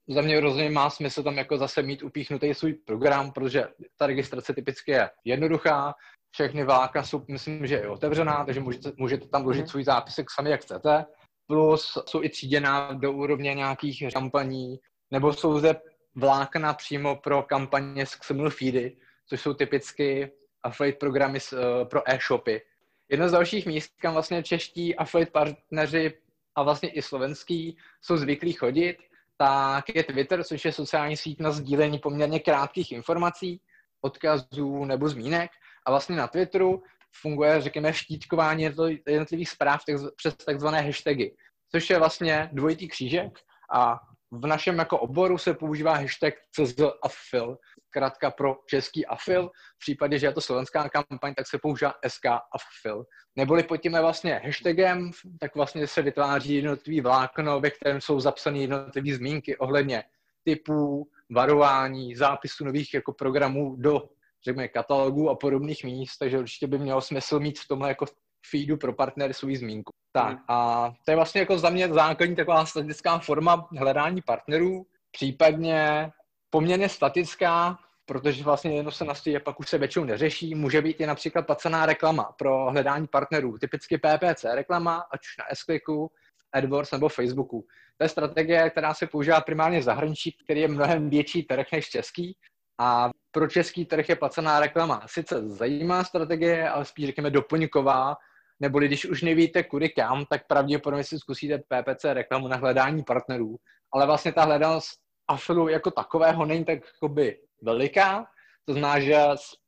Za 0.09 0.21
mě 0.21 0.39
rozhodně 0.39 0.69
má 0.69 0.89
smysl 0.89 1.23
tam 1.23 1.37
jako 1.37 1.57
zase 1.57 1.81
mít 1.81 2.03
upíchnutý 2.03 2.53
svůj 2.53 2.73
program, 2.73 3.31
protože 3.31 3.67
ta 3.97 4.07
registrace 4.07 4.53
typicky 4.53 4.91
je 4.91 5.09
jednoduchá, 5.25 5.93
všechny 6.31 6.63
vláka 6.63 7.03
jsou, 7.03 7.25
myslím, 7.27 7.67
že 7.67 7.75
je 7.75 7.89
otevřená, 7.89 8.45
takže 8.45 8.59
můžete, 8.59 8.91
můžete 8.97 9.27
tam 9.27 9.43
vložit 9.43 9.61
mhm. 9.61 9.67
svůj 9.67 9.83
zápisek 9.83 10.31
sami, 10.31 10.49
jak 10.49 10.61
chcete. 10.61 11.05
Plus 11.47 11.97
jsou 12.07 12.23
i 12.23 12.29
tříděná 12.29 12.93
do 12.93 13.11
úrovně 13.11 13.53
nějakých 13.53 14.03
kampaní, 14.13 14.79
nebo 15.11 15.33
jsou 15.33 15.59
zde 15.59 15.75
vlákna 16.15 16.73
přímo 16.73 17.15
pro 17.15 17.43
kampaně 17.43 18.05
s 18.05 18.15
XML 18.15 18.49
feedy, 18.49 18.97
což 19.29 19.41
jsou 19.41 19.53
typicky 19.53 20.31
affiliate 20.63 20.99
programy 20.99 21.39
eh, 21.53 21.85
pro 21.85 22.09
e-shopy. 22.09 22.61
Jedno 23.09 23.29
z 23.29 23.31
dalších 23.31 23.65
míst, 23.65 23.93
kam 24.01 24.13
vlastně 24.13 24.43
čeští 24.43 24.95
affiliate 24.95 25.31
partneři 25.31 26.13
a 26.55 26.63
vlastně 26.63 26.89
i 26.89 27.01
slovenský 27.01 27.77
jsou 28.01 28.17
zvyklí 28.17 28.53
chodit, 28.53 28.97
tak 29.37 29.95
je 29.95 30.03
Twitter, 30.03 30.43
což 30.43 30.65
je 30.65 30.71
sociální 30.71 31.17
síť 31.17 31.39
na 31.39 31.51
sdílení 31.51 31.99
poměrně 31.99 32.39
krátkých 32.39 32.91
informací, 32.91 33.61
odkazů 34.01 34.85
nebo 34.85 35.09
zmínek. 35.09 35.51
A 35.85 35.91
vlastně 35.91 36.15
na 36.15 36.27
Twitteru 36.27 36.83
funguje, 37.21 37.61
řekněme, 37.61 37.93
štítkování 37.93 38.63
jednotlivých 39.07 39.49
zpráv 39.49 39.81
přes 40.15 40.35
takzvané 40.35 40.81
hashtagy, 40.81 41.35
což 41.71 41.89
je 41.89 41.97
vlastně 41.97 42.49
dvojitý 42.53 42.87
křížek 42.87 43.39
a 43.73 43.99
v 44.31 44.47
našem 44.47 44.77
jako 44.77 44.99
oboru 44.99 45.37
se 45.37 45.53
používá 45.53 45.95
hashtag 45.95 46.33
CZAFIL, 46.51 47.57
zkrátka 47.89 48.31
pro 48.31 48.55
český 48.65 49.05
AFIL. 49.05 49.47
V 49.49 49.79
případě, 49.79 50.19
že 50.19 50.27
je 50.27 50.33
to 50.33 50.41
slovenská 50.41 50.89
kampaň, 50.89 51.33
tak 51.33 51.47
se 51.47 51.57
používá 51.57 51.93
SK 52.07 52.25
AFIL. 52.25 53.05
Neboli 53.35 53.63
pod 53.63 53.77
tím 53.77 53.91
vlastně 53.91 54.41
hashtagem, 54.45 55.11
tak 55.39 55.55
vlastně 55.55 55.87
se 55.87 56.01
vytváří 56.01 56.55
jednotlivý 56.55 57.01
vlákno, 57.01 57.59
ve 57.59 57.69
kterém 57.69 58.01
jsou 58.01 58.19
zapsané 58.19 58.59
jednotlivé 58.59 59.15
zmínky 59.15 59.57
ohledně 59.57 60.03
typů, 60.43 61.09
varování, 61.31 62.15
zápisu 62.15 62.65
nových 62.65 62.93
jako 62.93 63.13
programů 63.13 63.75
do 63.75 64.09
řekněme, 64.45 64.67
katalogů 64.67 65.29
a 65.29 65.35
podobných 65.35 65.83
míst, 65.83 66.17
takže 66.17 66.39
určitě 66.39 66.67
by 66.67 66.77
mělo 66.79 67.01
smysl 67.01 67.39
mít 67.39 67.59
v 67.59 67.67
tomhle 67.67 67.89
jako 67.89 68.05
feedu 68.51 68.77
pro 68.77 68.93
partnery 68.93 69.33
svůj 69.33 69.55
zmínku. 69.55 69.91
Tak 70.11 70.29
hmm. 70.29 70.45
a 70.47 70.89
to 71.05 71.11
je 71.11 71.15
vlastně 71.15 71.39
jako 71.39 71.57
za 71.57 71.69
mě 71.69 71.87
základní 71.87 72.35
taková 72.35 72.65
statická 72.65 73.19
forma 73.19 73.67
hledání 73.77 74.21
partnerů, 74.21 74.85
případně 75.11 76.11
poměrně 76.49 76.89
statická, 76.89 77.79
protože 78.05 78.43
vlastně 78.43 78.75
jenom 78.75 78.91
se 78.91 79.05
nastojí 79.05 79.37
a 79.37 79.39
pak 79.39 79.59
už 79.59 79.69
se 79.69 79.77
většinou 79.77 80.05
neřeší. 80.05 80.55
Může 80.55 80.81
být 80.81 81.01
i 81.01 81.05
například 81.05 81.45
placená 81.45 81.85
reklama 81.85 82.35
pro 82.37 82.71
hledání 82.71 83.07
partnerů, 83.07 83.57
typicky 83.57 83.97
PPC 83.97 84.43
reklama, 84.43 85.03
ať 85.11 85.19
už 85.19 85.37
na 85.37 85.45
s 85.55 86.09
AdWords 86.53 86.91
nebo 86.91 87.09
Facebooku. 87.09 87.65
To 87.97 88.03
je 88.05 88.09
strategie, 88.09 88.69
která 88.69 88.93
se 88.93 89.07
používá 89.07 89.41
primárně 89.41 89.79
v 89.79 89.83
zahraničí, 89.83 90.37
který 90.43 90.61
je 90.61 90.67
mnohem 90.67 91.09
větší 91.09 91.43
trh 91.43 91.67
než 91.73 91.89
český. 91.89 92.37
A 92.79 93.09
pro 93.31 93.47
český 93.47 93.85
trh 93.85 94.09
je 94.09 94.15
placená 94.15 94.59
reklama. 94.59 95.01
Sice 95.05 95.49
zajímá 95.49 96.03
strategie, 96.03 96.69
ale 96.69 96.85
spíš 96.85 97.05
řekněme 97.05 97.29
doplňková, 97.29 98.15
neboli 98.59 98.87
když 98.87 99.05
už 99.05 99.21
nevíte 99.21 99.63
kudy 99.63 99.89
kam, 99.89 100.25
tak 100.25 100.47
pravděpodobně 100.47 101.03
si 101.03 101.19
zkusíte 101.19 101.57
PPC 101.57 102.03
reklamu 102.03 102.47
na 102.47 102.57
hledání 102.57 103.03
partnerů. 103.03 103.55
Ale 103.93 104.05
vlastně 104.05 104.33
ta 104.33 104.43
hledanost 104.43 104.99
afilu 105.29 105.67
jako 105.67 105.91
takového 105.91 106.45
není 106.45 106.65
tak 106.65 106.79
jakoby 106.93 107.39
veliká, 107.61 108.27
to 108.65 108.73
znamená, 108.73 108.99
že 108.99 109.15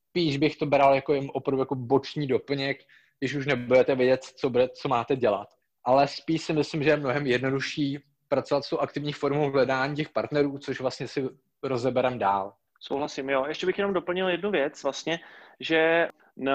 spíš 0.10 0.38
bych 0.38 0.56
to 0.58 0.66
bral 0.66 0.96
jako 0.96 1.14
jim 1.14 1.30
opravdu 1.30 1.62
jako 1.62 1.76
boční 1.76 2.28
doplněk, 2.28 2.78
když 3.20 3.36
už 3.36 3.46
nebudete 3.46 3.96
vědět, 3.96 4.24
co, 4.24 4.50
bude, 4.50 4.70
co 4.70 4.90
máte 4.90 5.16
dělat. 5.16 5.48
Ale 5.84 6.08
spíš 6.08 6.42
si 6.42 6.54
myslím, 6.54 6.84
že 6.84 6.90
je 6.90 6.98
mnohem 6.98 7.28
jednodušší 7.28 8.00
pracovat 8.28 8.66
s 8.66 8.70
tou 8.70 8.78
aktivní 8.78 9.14
formou 9.14 9.52
hledání 9.52 9.96
těch 9.96 10.10
partnerů, 10.10 10.58
což 10.58 10.82
vlastně 10.82 11.08
si 11.08 11.30
rozeberem 11.64 12.20
dál. 12.20 12.54
Souhlasím, 12.80 13.30
jo. 13.30 13.46
Ještě 13.48 13.66
bych 13.66 13.78
jenom 13.78 13.94
doplnil 13.94 14.30
jednu 14.30 14.52
věc, 14.52 14.84
vlastně, 14.84 15.20
že 15.60 16.08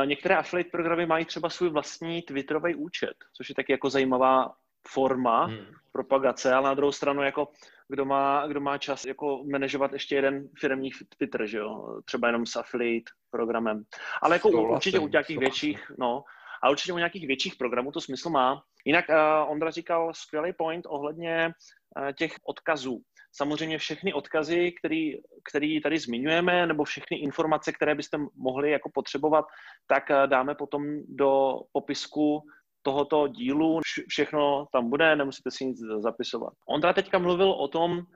některé 0.04 0.36
affiliate 0.36 0.70
programy 0.70 1.06
mají 1.06 1.24
třeba 1.24 1.50
svůj 1.50 1.70
vlastní 1.70 2.22
Twitterový 2.22 2.74
účet, 2.74 3.14
což 3.32 3.48
je 3.48 3.54
taky 3.54 3.72
jako 3.72 3.90
zajímavá 3.90 4.54
forma 4.88 5.44
hmm. 5.44 5.58
propagace, 5.92 6.54
ale 6.54 6.68
na 6.68 6.74
druhou 6.74 6.92
stranu, 6.92 7.22
jako 7.22 7.48
kdo 7.88 8.04
má, 8.04 8.46
kdo 8.46 8.60
má 8.60 8.78
čas 8.78 9.04
jako 9.04 9.44
manažovat 9.52 9.92
ještě 9.92 10.14
jeden 10.14 10.48
firmní 10.60 10.90
Twitter, 11.18 11.46
že 11.46 11.58
jo? 11.58 12.00
třeba 12.04 12.28
jenom 12.28 12.46
s 12.46 12.56
affiliate 12.56 13.12
programem. 13.30 13.82
Ale 14.22 14.34
jako 14.34 14.50
souhlasím, 14.50 14.74
určitě 14.74 14.98
u 14.98 15.08
nějakých 15.08 15.38
větších, 15.38 15.92
no, 15.98 16.24
a 16.62 16.70
určitě 16.70 16.92
u 16.92 16.96
nějakých 16.96 17.26
větších 17.26 17.56
programů 17.56 17.92
to 17.92 18.00
smysl 18.00 18.30
má. 18.30 18.62
Jinak 18.84 19.04
uh, 19.08 19.52
Ondra 19.52 19.70
říkal 19.70 20.14
skvělý 20.14 20.52
point 20.52 20.86
ohledně 20.88 21.46
uh, 21.46 22.12
těch 22.12 22.32
odkazů. 22.44 23.00
Samozřejmě 23.32 23.78
všechny 23.78 24.12
odkazy, 24.12 24.72
který, 24.72 25.12
který 25.50 25.80
tady 25.80 25.98
zmiňujeme, 25.98 26.66
nebo 26.66 26.84
všechny 26.84 27.16
informace, 27.16 27.72
které 27.72 27.94
byste 27.94 28.18
mohli 28.36 28.70
jako 28.70 28.90
potřebovat, 28.94 29.44
tak 29.86 30.10
uh, 30.10 30.26
dáme 30.26 30.54
potom 30.54 30.82
do 31.08 31.60
popisku 31.72 32.42
tohoto 32.86 33.28
dílu. 33.28 33.80
Všechno 34.08 34.66
tam 34.72 34.90
bude, 34.90 35.16
nemusíte 35.16 35.50
si 35.50 35.66
nic 35.66 35.78
zapisovat. 35.98 36.54
Ondra 36.68 36.92
teďka 36.92 37.18
mluvil 37.18 37.50
o 37.50 37.68
tom, 37.68 38.06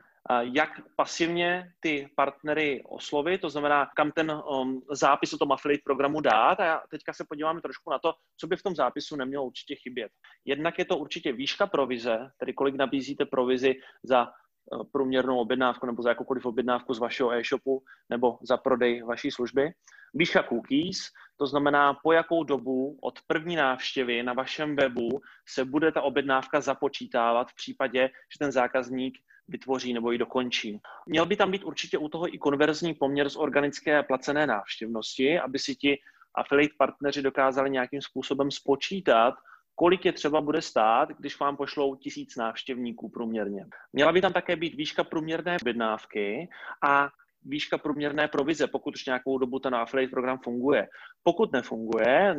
jak 0.40 0.70
pasivně 0.96 1.72
ty 1.80 2.08
partnery 2.16 2.82
oslovit, 2.86 3.40
to 3.40 3.50
znamená, 3.50 3.90
kam 3.96 4.12
ten 4.12 4.30
um, 4.30 4.82
zápis 4.92 5.32
o 5.32 5.38
tom 5.38 5.52
affiliate 5.52 5.82
programu 5.84 6.20
dát. 6.20 6.60
A 6.60 6.82
teďka 6.90 7.12
se 7.12 7.24
podíváme 7.28 7.60
trošku 7.60 7.90
na 7.90 7.98
to, 7.98 8.14
co 8.40 8.46
by 8.46 8.56
v 8.56 8.62
tom 8.62 8.74
zápisu 8.74 9.16
nemělo 9.16 9.44
určitě 9.44 9.74
chybět. 9.74 10.12
Jednak 10.44 10.78
je 10.78 10.84
to 10.84 10.96
určitě 10.96 11.32
výška 11.32 11.66
provize, 11.66 12.30
tedy 12.38 12.52
kolik 12.52 12.74
nabízíte 12.74 13.24
provizi 13.24 13.74
za 14.04 14.28
uh, 14.28 14.82
průměrnou 14.92 15.40
objednávku 15.40 15.86
nebo 15.86 16.02
za 16.02 16.08
jakoukoliv 16.08 16.46
objednávku 16.46 16.94
z 16.94 16.98
vašeho 16.98 17.32
e-shopu 17.32 17.82
nebo 18.10 18.38
za 18.42 18.56
prodej 18.56 19.02
vaší 19.02 19.30
služby. 19.30 19.74
Výška 20.14 20.42
cookies, 20.42 20.98
to 21.36 21.46
znamená, 21.46 21.94
po 21.94 22.12
jakou 22.12 22.44
dobu 22.44 22.98
od 23.02 23.18
první 23.26 23.56
návštěvy 23.56 24.22
na 24.22 24.32
vašem 24.32 24.76
webu 24.76 25.08
se 25.48 25.64
bude 25.64 25.92
ta 25.92 26.02
objednávka 26.02 26.60
započítávat 26.60 27.50
v 27.50 27.54
případě, 27.54 28.10
že 28.32 28.38
ten 28.38 28.52
zákazník 28.52 29.18
vytvoří 29.48 29.92
nebo 29.92 30.10
ji 30.10 30.18
dokončí. 30.18 30.80
Měl 31.06 31.26
by 31.26 31.36
tam 31.36 31.50
být 31.50 31.64
určitě 31.64 31.98
u 31.98 32.08
toho 32.08 32.34
i 32.34 32.38
konverzní 32.38 32.94
poměr 32.94 33.30
z 33.30 33.36
organické 33.36 33.98
a 33.98 34.02
placené 34.02 34.46
návštěvnosti, 34.46 35.40
aby 35.40 35.58
si 35.58 35.74
ti 35.74 35.98
affiliate 36.34 36.74
partneři 36.78 37.22
dokázali 37.22 37.70
nějakým 37.70 38.02
způsobem 38.02 38.50
spočítat, 38.50 39.34
kolik 39.74 40.04
je 40.04 40.12
třeba 40.12 40.40
bude 40.40 40.62
stát, 40.62 41.08
když 41.08 41.40
vám 41.40 41.56
pošlou 41.56 41.94
tisíc 41.94 42.36
návštěvníků 42.36 43.08
průměrně. 43.08 43.66
Měla 43.92 44.12
by 44.12 44.20
tam 44.20 44.32
také 44.32 44.56
být 44.56 44.74
výška 44.74 45.04
průměrné 45.04 45.56
objednávky 45.62 46.48
a 46.82 47.08
výška 47.42 47.78
průměrné 47.78 48.28
provize, 48.28 48.66
pokud 48.66 48.94
už 48.94 49.06
nějakou 49.06 49.38
dobu 49.38 49.58
ten 49.58 49.74
affiliate 49.74 50.10
program 50.10 50.38
funguje. 50.44 50.86
Pokud 51.22 51.52
nefunguje, 51.52 52.36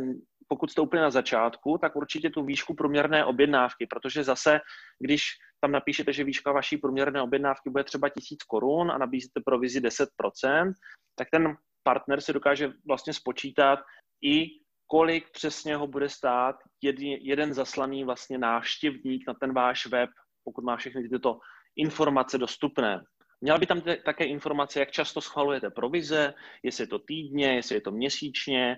pokud 0.48 0.72
jste 0.72 0.82
úplně 0.82 1.02
na 1.02 1.10
začátku, 1.10 1.78
tak 1.78 1.96
určitě 1.96 2.30
tu 2.30 2.44
výšku 2.44 2.76
průměrné 2.76 3.26
objednávky, 3.26 3.88
protože 3.88 4.24
zase, 4.24 4.60
když 5.00 5.24
tam 5.62 5.72
napíšete, 5.72 6.14
že 6.14 6.24
výška 6.24 6.52
vaší 6.52 6.78
průměrné 6.78 7.22
objednávky 7.22 7.70
bude 7.70 7.84
třeba 7.84 8.10
1000 8.10 8.44
korun 8.44 8.92
a 8.92 8.98
nabízíte 8.98 9.42
provizi 9.46 9.80
10%, 9.82 10.74
tak 11.16 11.28
ten 11.32 11.56
partner 11.84 12.22
si 12.22 12.34
dokáže 12.34 12.72
vlastně 12.88 13.14
spočítat 13.14 13.80
i 14.24 14.48
kolik 14.88 15.32
přesně 15.32 15.76
ho 15.76 15.88
bude 15.88 16.10
stát 16.10 16.56
jeden, 16.82 17.06
jeden 17.06 17.54
zaslaný 17.54 18.04
vlastně 18.04 18.38
návštěvník 18.38 19.24
na 19.28 19.34
ten 19.34 19.54
váš 19.54 19.86
web, 19.86 20.10
pokud 20.44 20.64
má 20.64 20.78
všechny 20.78 21.10
tyto 21.10 21.40
informace 21.76 22.38
dostupné. 22.38 23.04
Měla 23.42 23.58
by 23.58 23.66
tam 23.66 23.82
také 24.06 24.26
informace, 24.26 24.80
jak 24.80 24.92
často 24.92 25.22
schvalujete 25.22 25.70
provize, 25.70 26.34
jestli 26.64 26.84
je 26.84 26.88
to 26.88 27.00
týdně, 27.00 27.56
jestli 27.56 27.76
je 27.76 27.82
to 27.82 27.92
měsíčně, 27.92 28.78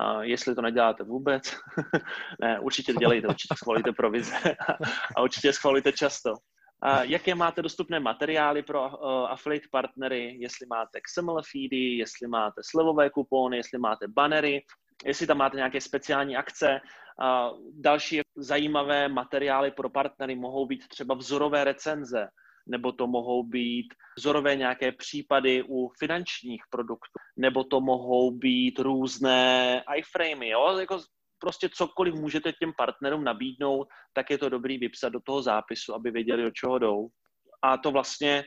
A 0.00 0.22
jestli 0.22 0.54
to 0.54 0.62
neděláte 0.62 1.04
vůbec, 1.04 1.56
ne, 2.40 2.60
určitě 2.60 2.92
dělejte, 2.92 3.28
určitě 3.28 3.54
schvalujte 3.58 3.92
provize 3.92 4.36
a 5.16 5.22
určitě 5.22 5.52
schvalujte 5.52 5.92
často. 5.92 6.34
A 6.82 7.02
jaké 7.02 7.34
máte 7.34 7.62
dostupné 7.62 8.00
materiály 8.00 8.62
pro 8.62 8.82
uh, 8.82 8.90
affiliate 9.30 9.68
partnery, 9.70 10.36
jestli 10.40 10.66
máte 10.66 11.00
XML 11.00 11.42
feedy, 11.52 11.96
jestli 11.96 12.28
máte 12.28 12.60
slevové 12.70 13.10
kupony, 13.10 13.56
jestli 13.56 13.78
máte 13.78 14.08
bannery, 14.08 14.62
jestli 15.04 15.26
tam 15.26 15.38
máte 15.38 15.56
nějaké 15.56 15.80
speciální 15.80 16.36
akce. 16.36 16.80
Uh, 16.80 17.58
další 17.80 18.20
zajímavé 18.36 19.08
materiály 19.08 19.70
pro 19.70 19.90
partnery 19.90 20.36
mohou 20.36 20.66
být 20.66 20.88
třeba 20.88 21.14
vzorové 21.14 21.64
recenze, 21.64 22.28
nebo 22.66 22.92
to 22.92 23.06
mohou 23.06 23.42
být 23.42 23.94
vzorové 24.16 24.56
nějaké 24.56 24.92
případy 24.92 25.62
u 25.68 25.90
finančních 25.98 26.62
produktů, 26.70 27.12
nebo 27.36 27.64
to 27.64 27.80
mohou 27.80 28.30
být 28.30 28.78
různé 28.78 29.82
iframey, 29.96 30.48
jo? 30.48 30.78
Jako 30.78 31.00
prostě 31.38 31.68
cokoliv 31.68 32.14
můžete 32.14 32.52
těm 32.52 32.72
partnerům 32.76 33.24
nabídnout, 33.24 33.88
tak 34.12 34.30
je 34.30 34.38
to 34.38 34.48
dobrý 34.48 34.78
vypsat 34.78 35.08
do 35.08 35.20
toho 35.20 35.42
zápisu, 35.42 35.94
aby 35.94 36.10
věděli, 36.10 36.46
o 36.46 36.50
čeho 36.50 36.78
jdou. 36.78 37.08
A 37.62 37.76
to 37.76 37.90
vlastně 37.90 38.44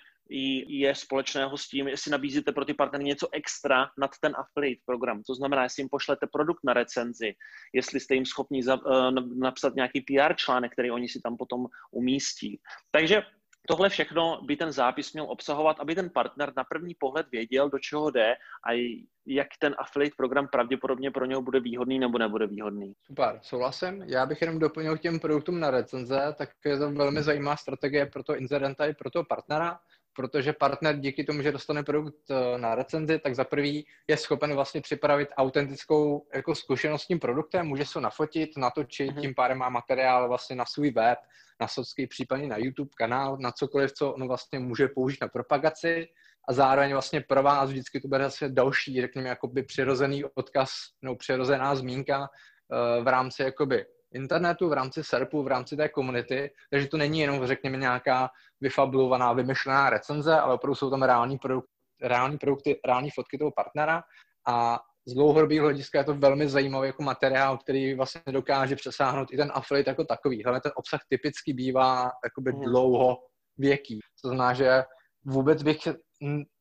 je 0.67 0.95
společného 0.95 1.57
s 1.57 1.67
tím, 1.67 1.87
jestli 1.87 2.11
nabízíte 2.11 2.51
pro 2.51 2.65
ty 2.65 2.73
partnery 2.73 3.03
něco 3.03 3.27
extra 3.31 3.89
nad 3.97 4.11
ten 4.21 4.33
affiliate 4.37 4.81
program. 4.85 5.23
To 5.23 5.35
znamená, 5.35 5.63
jestli 5.63 5.81
jim 5.81 5.89
pošlete 5.89 6.27
produkt 6.27 6.59
na 6.63 6.73
recenzi, 6.73 7.33
jestli 7.73 7.99
jste 7.99 8.15
jim 8.15 8.25
schopni 8.25 8.63
za, 8.63 8.75
uh, 8.75 9.11
napsat 9.39 9.75
nějaký 9.75 10.01
PR 10.01 10.35
článek, 10.35 10.71
který 10.71 10.91
oni 10.91 11.09
si 11.09 11.21
tam 11.21 11.37
potom 11.37 11.65
umístí. 11.91 12.59
Takže 12.91 13.21
tohle 13.69 13.89
všechno 13.89 14.41
by 14.41 14.55
ten 14.55 14.71
zápis 14.71 15.13
měl 15.13 15.25
obsahovat, 15.29 15.79
aby 15.79 15.95
ten 15.95 16.09
partner 16.09 16.53
na 16.57 16.63
první 16.63 16.95
pohled 16.99 17.27
věděl, 17.31 17.69
do 17.69 17.79
čeho 17.79 18.11
jde 18.11 18.35
a 18.69 18.99
jak 19.25 19.47
ten 19.59 19.75
affiliate 19.77 20.15
program 20.17 20.47
pravděpodobně 20.47 21.11
pro 21.11 21.25
něho 21.25 21.41
bude 21.41 21.59
výhodný 21.59 21.99
nebo 21.99 22.17
nebude 22.17 22.47
výhodný. 22.47 22.93
Super, 23.03 23.39
souhlasím. 23.41 24.03
Já 24.05 24.25
bych 24.25 24.41
jenom 24.41 24.59
doplnil 24.59 24.97
těm 24.97 25.19
produktům 25.19 25.59
na 25.59 25.71
recenze, 25.71 26.35
tak 26.37 26.49
je 26.65 26.77
to 26.77 26.91
velmi 26.91 27.23
zajímavá 27.23 27.57
strategie 27.57 28.05
pro 28.05 28.23
to 28.23 28.35
inzerenta 28.35 28.85
i 28.85 28.93
pro 28.93 29.09
toho 29.09 29.25
partnera, 29.25 29.79
protože 30.17 30.53
partner 30.53 30.99
díky 30.99 31.23
tomu, 31.23 31.41
že 31.41 31.51
dostane 31.51 31.83
produkt 31.83 32.31
eh, 32.31 32.57
na 32.57 32.75
recenzi, 32.75 33.19
tak 33.19 33.35
za 33.35 33.43
prvý 33.43 33.85
je 34.07 34.17
schopen 34.17 34.55
vlastně 34.55 34.81
připravit 34.81 35.29
autentickou 35.37 36.27
jako 36.33 36.55
zkušenost 36.55 37.01
s 37.01 37.07
tím 37.07 37.19
produktem, 37.19 37.67
může 37.67 37.85
se 37.85 38.01
nafotit, 38.01 38.57
natočit, 38.57 39.11
mm-hmm. 39.11 39.21
tím 39.21 39.35
pádem 39.35 39.57
má 39.57 39.69
materiál 39.69 40.27
vlastně 40.27 40.55
na 40.55 40.65
svůj 40.65 40.91
web, 40.91 41.19
na 41.59 41.67
Socky, 41.67 42.07
případně 42.07 42.47
na 42.47 42.57
YouTube 42.57 42.89
kanál, 42.97 43.37
na 43.39 43.51
cokoliv, 43.51 43.91
co 43.91 44.13
on 44.13 44.27
vlastně 44.27 44.59
může 44.59 44.87
použít 44.87 45.21
na 45.21 45.27
propagaci 45.27 46.07
a 46.49 46.53
zároveň 46.53 46.91
vlastně 46.91 47.21
pro 47.21 47.43
vás 47.43 47.69
vždycky 47.69 47.99
to 47.99 48.07
bude 48.07 48.23
zase 48.23 48.49
další, 48.49 49.01
řekněme, 49.01 49.29
jakoby 49.29 49.63
přirozený 49.63 50.23
odkaz 50.25 50.69
nebo 51.01 51.15
přirozená 51.15 51.75
zmínka 51.75 52.19
uh, 52.19 53.03
v 53.03 53.07
rámci 53.07 53.43
jakoby 53.43 53.85
internetu, 54.17 54.69
v 54.69 54.73
rámci 54.73 55.03
SERPu, 55.03 55.43
v 55.43 55.47
rámci 55.47 55.77
té 55.77 55.89
komunity, 55.89 56.51
takže 56.71 56.87
to 56.87 56.97
není 56.97 57.19
jenom, 57.19 57.47
řekněme, 57.47 57.77
nějaká 57.77 58.29
vyfabulovaná, 58.61 59.33
vymyšlená 59.33 59.89
recenze, 59.89 60.39
ale 60.39 60.53
opravdu 60.53 60.75
jsou 60.75 60.89
tam 60.89 61.03
reální, 61.03 61.37
produk- 61.37 61.67
reální 62.01 62.37
produkty, 62.37 62.79
reální 62.85 63.09
fotky 63.11 63.37
toho 63.37 63.51
partnera 63.51 64.03
a 64.47 64.79
z 65.07 65.13
dlouhodobého 65.13 65.65
hlediska 65.65 65.97
je 65.97 66.03
to 66.03 66.13
velmi 66.13 66.49
zajímavý 66.49 66.87
jako 66.87 67.03
materiál, 67.03 67.57
který 67.57 67.93
vlastně 67.93 68.21
dokáže 68.31 68.75
přesáhnout 68.75 69.27
i 69.31 69.37
ten 69.37 69.51
affiliate 69.53 69.91
jako 69.91 70.03
takový. 70.03 70.43
Hlavně 70.43 70.61
ten 70.61 70.71
obsah 70.75 70.99
typicky 71.09 71.53
bývá 71.53 72.11
jakoby 72.23 72.51
mm. 72.51 72.61
dlouho 72.61 73.17
věký. 73.57 73.99
To 74.21 74.27
znamená, 74.27 74.53
že 74.53 74.83
vůbec 75.25 75.63
bych 75.63 75.77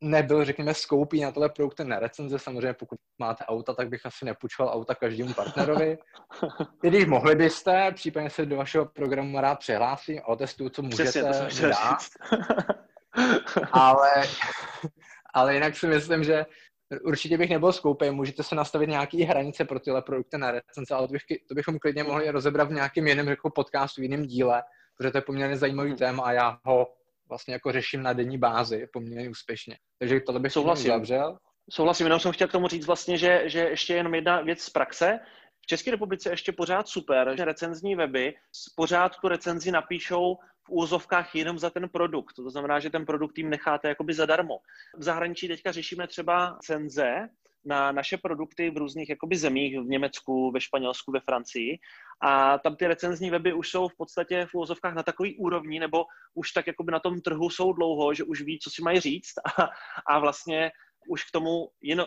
nebyl, 0.00 0.44
řekněme, 0.44 0.74
skoupý 0.74 1.20
na 1.20 1.32
tohle 1.32 1.48
produkty 1.48 1.84
na 1.84 1.98
recenze. 1.98 2.38
Samozřejmě, 2.38 2.72
pokud 2.72 2.98
máte 3.18 3.44
auta, 3.44 3.74
tak 3.74 3.88
bych 3.88 4.06
asi 4.06 4.24
nepůjčoval 4.24 4.74
auta 4.74 4.94
každému 4.94 5.34
partnerovi. 5.34 5.98
I 6.82 6.88
když 6.88 7.06
mohli 7.06 7.34
byste, 7.34 7.92
případně 7.94 8.30
se 8.30 8.46
do 8.46 8.56
vašeho 8.56 8.86
programu 8.86 9.40
rád 9.40 9.58
přihlásím 9.58 10.18
a 10.18 10.28
otestuju, 10.28 10.70
co 10.70 10.82
můžete 10.82 11.04
Přesně, 11.04 11.60
to 11.60 11.68
dát. 11.68 11.98
ale, 13.72 14.10
ale 15.34 15.54
jinak 15.54 15.76
si 15.76 15.86
myslím, 15.86 16.24
že 16.24 16.46
určitě 17.04 17.38
bych 17.38 17.50
nebyl 17.50 17.72
skoupej, 17.72 18.10
můžete 18.10 18.42
se 18.42 18.54
nastavit 18.54 18.88
nějaké 18.88 19.24
hranice 19.24 19.64
pro 19.64 19.80
tyhle 19.80 20.02
produkty 20.02 20.38
na 20.38 20.50
recenze, 20.50 20.94
ale 20.94 21.08
to, 21.08 21.12
bych, 21.12 21.22
to 21.48 21.54
bychom 21.54 21.78
klidně 21.78 22.04
mohli 22.04 22.30
rozebrat 22.30 22.68
v 22.68 22.74
nějakém 22.74 23.06
jiném 23.06 23.28
jako 23.28 23.50
podcastu, 23.50 24.00
v 24.00 24.04
jiném 24.04 24.22
díle, 24.22 24.62
protože 24.96 25.10
to 25.10 25.18
je 25.18 25.22
poměrně 25.22 25.56
zajímavý 25.56 25.88
hmm. 25.88 25.98
téma 25.98 26.24
a 26.24 26.32
já 26.32 26.58
ho 26.64 26.86
vlastně 27.28 27.54
jako 27.54 27.72
řeším 27.72 28.02
na 28.02 28.12
denní 28.12 28.38
bázi 28.38 28.86
poměrně 28.92 29.30
úspěšně. 29.30 29.76
Takže 29.98 30.20
tohle 30.20 30.40
bych 30.40 30.52
Souhlasím. 30.52 30.86
zavřel. 30.86 31.38
Souhlasím, 31.70 32.06
jenom 32.06 32.20
jsem 32.20 32.32
chtěl 32.32 32.48
k 32.48 32.52
tomu 32.52 32.68
říct 32.68 32.86
vlastně, 32.86 33.18
že, 33.18 33.42
že 33.46 33.58
ještě 33.58 33.94
jenom 33.94 34.14
jedna 34.14 34.40
věc 34.40 34.62
z 34.62 34.70
praxe. 34.70 35.18
V 35.60 35.66
České 35.66 35.90
republice 35.90 36.30
ještě 36.30 36.52
pořád 36.52 36.88
super, 36.88 37.34
že 37.36 37.44
recenzní 37.44 37.94
weby 37.96 38.34
pořád 38.76 39.16
tu 39.20 39.28
recenzi 39.28 39.70
napíšou 39.70 40.36
v 40.66 40.70
úzovkách 40.70 41.34
jenom 41.34 41.58
za 41.58 41.70
ten 41.70 41.88
produkt. 41.88 42.34
To 42.34 42.50
znamená, 42.50 42.80
že 42.80 42.90
ten 42.90 43.06
produkt 43.06 43.38
jim 43.38 43.50
necháte 43.50 43.88
jakoby 43.88 44.14
zadarmo. 44.14 44.58
V 44.96 45.02
zahraničí 45.02 45.48
teďka 45.48 45.72
řešíme 45.72 46.06
třeba 46.06 46.58
cenze 46.62 47.28
na 47.66 47.92
naše 47.92 48.16
produkty 48.16 48.70
v 48.70 48.76
různých 48.76 49.08
jakoby 49.08 49.36
zemích, 49.36 49.78
v 49.78 49.84
Německu, 49.84 50.50
ve 50.50 50.60
Španělsku, 50.60 51.12
ve 51.12 51.20
Francii. 51.20 51.78
A 52.22 52.58
tam 52.58 52.76
ty 52.76 52.86
recenzní 52.86 53.30
weby 53.30 53.52
už 53.52 53.70
jsou 53.70 53.88
v 53.88 53.96
podstatě 53.96 54.46
v 54.50 54.54
úvozovkách 54.54 54.94
na 54.94 55.02
takový 55.02 55.36
úrovni, 55.36 55.80
nebo 55.80 56.04
už 56.34 56.52
tak 56.52 56.66
jakoby 56.66 56.92
na 56.92 57.00
tom 57.00 57.20
trhu 57.20 57.50
jsou 57.50 57.72
dlouho, 57.72 58.14
že 58.14 58.24
už 58.24 58.42
ví, 58.42 58.58
co 58.62 58.70
si 58.70 58.82
mají 58.82 59.00
říct 59.00 59.34
a, 59.58 59.68
a 60.14 60.18
vlastně 60.18 60.70
už 61.08 61.24
k 61.24 61.30
tomu 61.32 61.68
jenom, 61.82 62.06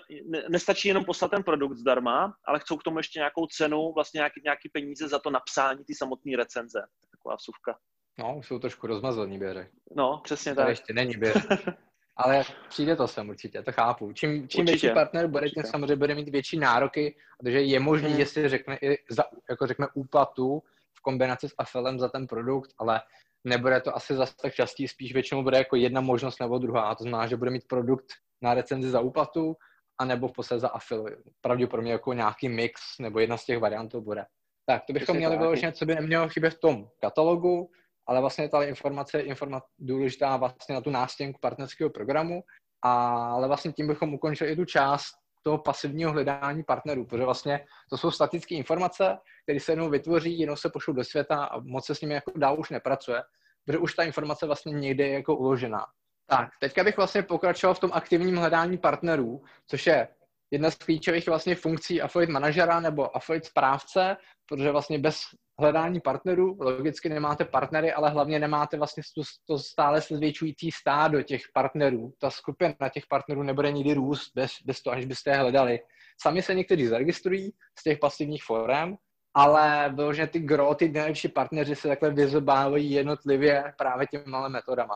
nestačí 0.50 0.88
jenom 0.88 1.06
poslat 1.06 1.32
ten 1.32 1.44
produkt 1.44 1.78
zdarma, 1.78 2.34
ale 2.46 2.60
chcou 2.60 2.78
k 2.78 2.84
tomu 2.84 3.00
ještě 3.00 3.20
nějakou 3.20 3.48
cenu, 3.48 3.92
vlastně 3.96 4.18
nějaký, 4.18 4.42
nějaký 4.44 4.70
peníze 4.70 5.08
za 5.08 5.20
to 5.20 5.30
napsání 5.30 5.86
ty 5.86 5.96
samotné 5.96 6.38
recenze. 6.38 6.82
Taková 7.12 7.36
vsuvka. 7.36 7.78
No, 8.20 8.38
už 8.38 8.48
jsou 8.48 8.60
trošku 8.60 8.88
rozmazlený 8.88 9.40
běře. 9.40 9.70
No, 9.96 10.22
přesně 10.24 10.56
tak. 10.56 10.66
To 10.66 10.70
ještě 10.70 10.94
není 10.94 11.18
běře. 11.18 11.42
Ale 12.22 12.44
přijde 12.70 12.96
to 12.96 13.08
sem 13.08 13.30
určitě, 13.30 13.64
to 13.64 13.72
chápu. 13.72 14.14
Čím, 14.14 14.48
čím 14.48 14.62
určitě, 14.62 14.64
větší 14.64 14.94
partner 14.94 15.28
bude, 15.28 15.42
určitě. 15.42 15.62
tím 15.62 15.72
samozřejmě 15.72 15.96
bude 15.96 16.16
mít 16.16 16.30
větší 16.30 16.60
nároky, 16.60 17.16
protože 17.38 17.62
je 17.62 17.80
možný, 17.80 18.10
hmm. 18.10 18.20
jestli 18.20 18.50
řekne 18.50 18.78
i 18.82 18.98
za, 19.10 19.24
jako 19.50 19.68
řekne 19.68 19.88
úplatu 19.94 20.64
v 20.98 21.02
kombinaci 21.02 21.50
s 21.50 21.56
afelem 21.58 22.00
za 22.00 22.10
ten 22.10 22.28
produkt, 22.28 22.72
ale 22.78 23.02
nebude 23.44 23.82
to 23.82 23.96
asi 23.96 24.16
zase 24.16 24.34
tak 24.42 24.54
častý, 24.54 24.88
spíš 24.88 25.14
většinou 25.14 25.44
bude 25.44 25.58
jako 25.58 25.76
jedna 25.76 26.02
možnost 26.02 26.40
nebo 26.40 26.58
druhá. 26.58 26.96
To 26.96 27.04
znamená, 27.04 27.28
že 27.28 27.38
bude 27.38 27.52
mít 27.52 27.68
produkt 27.68 28.06
na 28.42 28.54
recenzi 28.54 28.90
za 28.90 29.00
úplatu, 29.00 29.56
anebo 29.98 30.28
v 30.28 30.34
podstatě 30.34 30.60
za 30.60 30.68
afil. 30.68 31.06
Pravděpodobně 31.42 31.92
jako 31.92 32.14
nějaký 32.14 32.50
mix, 32.50 32.82
nebo 33.00 33.20
jedna 33.20 33.38
z 33.38 33.46
těch 33.46 33.60
variantů 33.60 34.02
bude. 34.02 34.26
Tak, 34.66 34.86
to 34.86 34.94
bychom 34.94 35.18
měli 35.18 35.38
vyloženě, 35.38 35.72
co 35.72 35.86
by 35.86 35.96
nemělo 35.96 36.30
chybět 36.30 36.54
v 36.54 36.60
tom 36.60 36.90
katalogu, 37.02 37.72
ale 38.10 38.22
vlastně 38.22 38.50
ta 38.50 38.64
informace 38.64 39.18
je 39.18 39.34
informa- 39.34 39.62
důležitá 39.80 40.38
vlastně 40.38 40.76
na 40.76 40.82
tu 40.82 40.90
nástěnku 40.90 41.40
partnerského 41.42 41.90
programu, 41.90 42.42
ale 42.82 43.48
vlastně 43.48 43.72
tím 43.72 43.88
bychom 43.88 44.14
ukončili 44.14 44.52
i 44.52 44.56
tu 44.56 44.66
část 44.66 45.12
toho 45.44 45.58
pasivního 45.58 46.12
hledání 46.12 46.64
partnerů, 46.64 47.06
protože 47.06 47.26
vlastně 47.26 47.66
to 47.90 47.98
jsou 47.98 48.12
statické 48.12 48.56
informace, 48.56 49.18
které 49.44 49.60
se 49.60 49.72
jednou 49.72 49.90
vytvoří, 49.90 50.40
jenom 50.40 50.58
se 50.58 50.70
pošlou 50.70 50.94
do 50.94 51.04
světa 51.04 51.44
a 51.44 51.60
moc 51.60 51.86
se 51.86 51.96
s 51.96 52.02
nimi 52.02 52.14
jako 52.14 52.32
dál 52.36 52.60
už 52.60 52.70
nepracuje, 52.70 53.22
protože 53.66 53.78
už 53.78 53.94
ta 53.94 54.04
informace 54.04 54.46
vlastně 54.46 54.74
někde 54.74 55.08
je 55.08 55.14
jako 55.14 55.36
uložená. 55.36 55.86
Tak, 56.28 56.50
teďka 56.60 56.84
bych 56.84 56.98
vlastně 56.98 57.24
pokračoval 57.24 57.74
v 57.74 57.80
tom 57.80 57.92
aktivním 57.94 58.38
hledání 58.38 58.78
partnerů, 58.78 59.44
což 59.68 59.88
je 59.88 60.08
jedna 60.52 60.72
z 60.72 60.76
klíčových 60.76 61.28
vlastně 61.28 61.56
funkcí 61.56 62.02
affiliate 62.02 62.34
manažera 62.34 62.80
nebo 62.80 63.16
affiliate 63.18 63.48
správce, 63.48 64.18
protože 64.50 64.72
vlastně 64.72 65.00
bez 65.00 65.22
hledání 65.60 66.00
partnerů, 66.02 66.58
logicky 66.60 67.10
nemáte 67.10 67.46
partnery, 67.46 67.94
ale 67.94 68.10
hlavně 68.10 68.40
nemáte 68.40 68.78
vlastně 68.78 69.04
to, 69.16 69.22
to 69.48 69.60
stále 69.60 70.02
se 70.02 70.18
zvětšující 70.18 70.72
stádo 70.72 71.22
těch 71.22 71.42
partnerů. 71.54 72.14
Ta 72.22 72.30
skupina 72.30 72.90
těch 72.94 73.04
partnerů 73.10 73.44
nebude 73.44 73.72
nikdy 73.72 73.94
růst 73.94 74.32
bez, 74.36 74.52
bez 74.66 74.82
toho, 74.82 74.94
aniž 74.94 75.06
byste 75.06 75.30
je 75.30 75.38
hledali. 75.38 75.80
Sami 76.22 76.42
se 76.42 76.56
někteří 76.56 76.86
zaregistrují 76.86 77.52
z 77.80 77.84
těch 77.84 78.00
pasivních 78.00 78.44
forem, 78.44 78.96
ale 79.34 79.94
vyloženě 79.96 80.28
ty 80.28 80.40
gro, 80.40 80.76
ty 80.76 80.90
nejlepší 80.90 81.28
partneři 81.28 81.76
se 81.76 81.88
takhle 81.88 82.14
vyzobávají 82.14 82.92
jednotlivě 82.92 83.74
právě 83.78 84.08
těmi 84.08 84.24
metodama. 84.48 84.96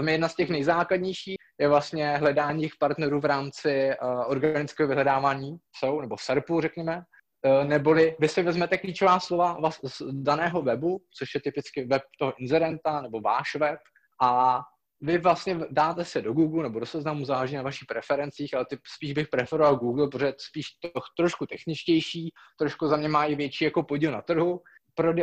Za 0.00 0.10
jedna 0.10 0.28
z 0.28 0.34
těch 0.34 0.50
nejzákladnějších 0.50 1.36
je 1.60 1.68
vlastně 1.68 2.16
hledání 2.16 2.62
těch 2.62 2.72
partnerů 2.78 3.20
v 3.20 3.24
rámci 3.24 3.90
uh, 4.02 4.20
organického 4.26 4.88
vyhledávání 4.88 5.56
SEO, 5.78 6.00
nebo 6.00 6.16
SERPu, 6.18 6.60
řekněme, 6.60 7.02
neboli 7.64 8.16
vy 8.18 8.28
si 8.28 8.42
vezmete 8.42 8.78
klíčová 8.78 9.20
slova 9.20 9.70
z 9.70 10.02
daného 10.10 10.62
webu, 10.62 11.00
což 11.18 11.34
je 11.34 11.40
typicky 11.40 11.84
web 11.84 12.02
toho 12.18 12.32
inzerenta 12.38 13.00
nebo 13.00 13.20
váš 13.20 13.54
web 13.54 13.78
a 14.22 14.60
vy 15.00 15.18
vlastně 15.18 15.58
dáte 15.70 16.04
se 16.04 16.22
do 16.22 16.32
Google 16.32 16.62
nebo 16.62 16.80
do 16.80 16.86
seznamu, 16.86 17.24
záleží 17.24 17.56
na 17.56 17.62
vašich 17.62 17.86
preferencích, 17.88 18.54
ale 18.54 18.64
ty 18.64 18.78
spíš 18.96 19.12
bych 19.12 19.28
preferoval 19.28 19.76
Google, 19.76 20.08
protože 20.08 20.32
spíš 20.38 20.66
to, 20.80 21.00
trošku 21.16 21.46
techničtější, 21.46 22.32
trošku 22.58 22.88
za 22.88 22.96
mě 22.96 23.08
má 23.08 23.24
i 23.24 23.34
větší 23.34 23.64
jako 23.64 23.82
podíl 23.82 24.12
na 24.12 24.22
trhu 24.22 24.60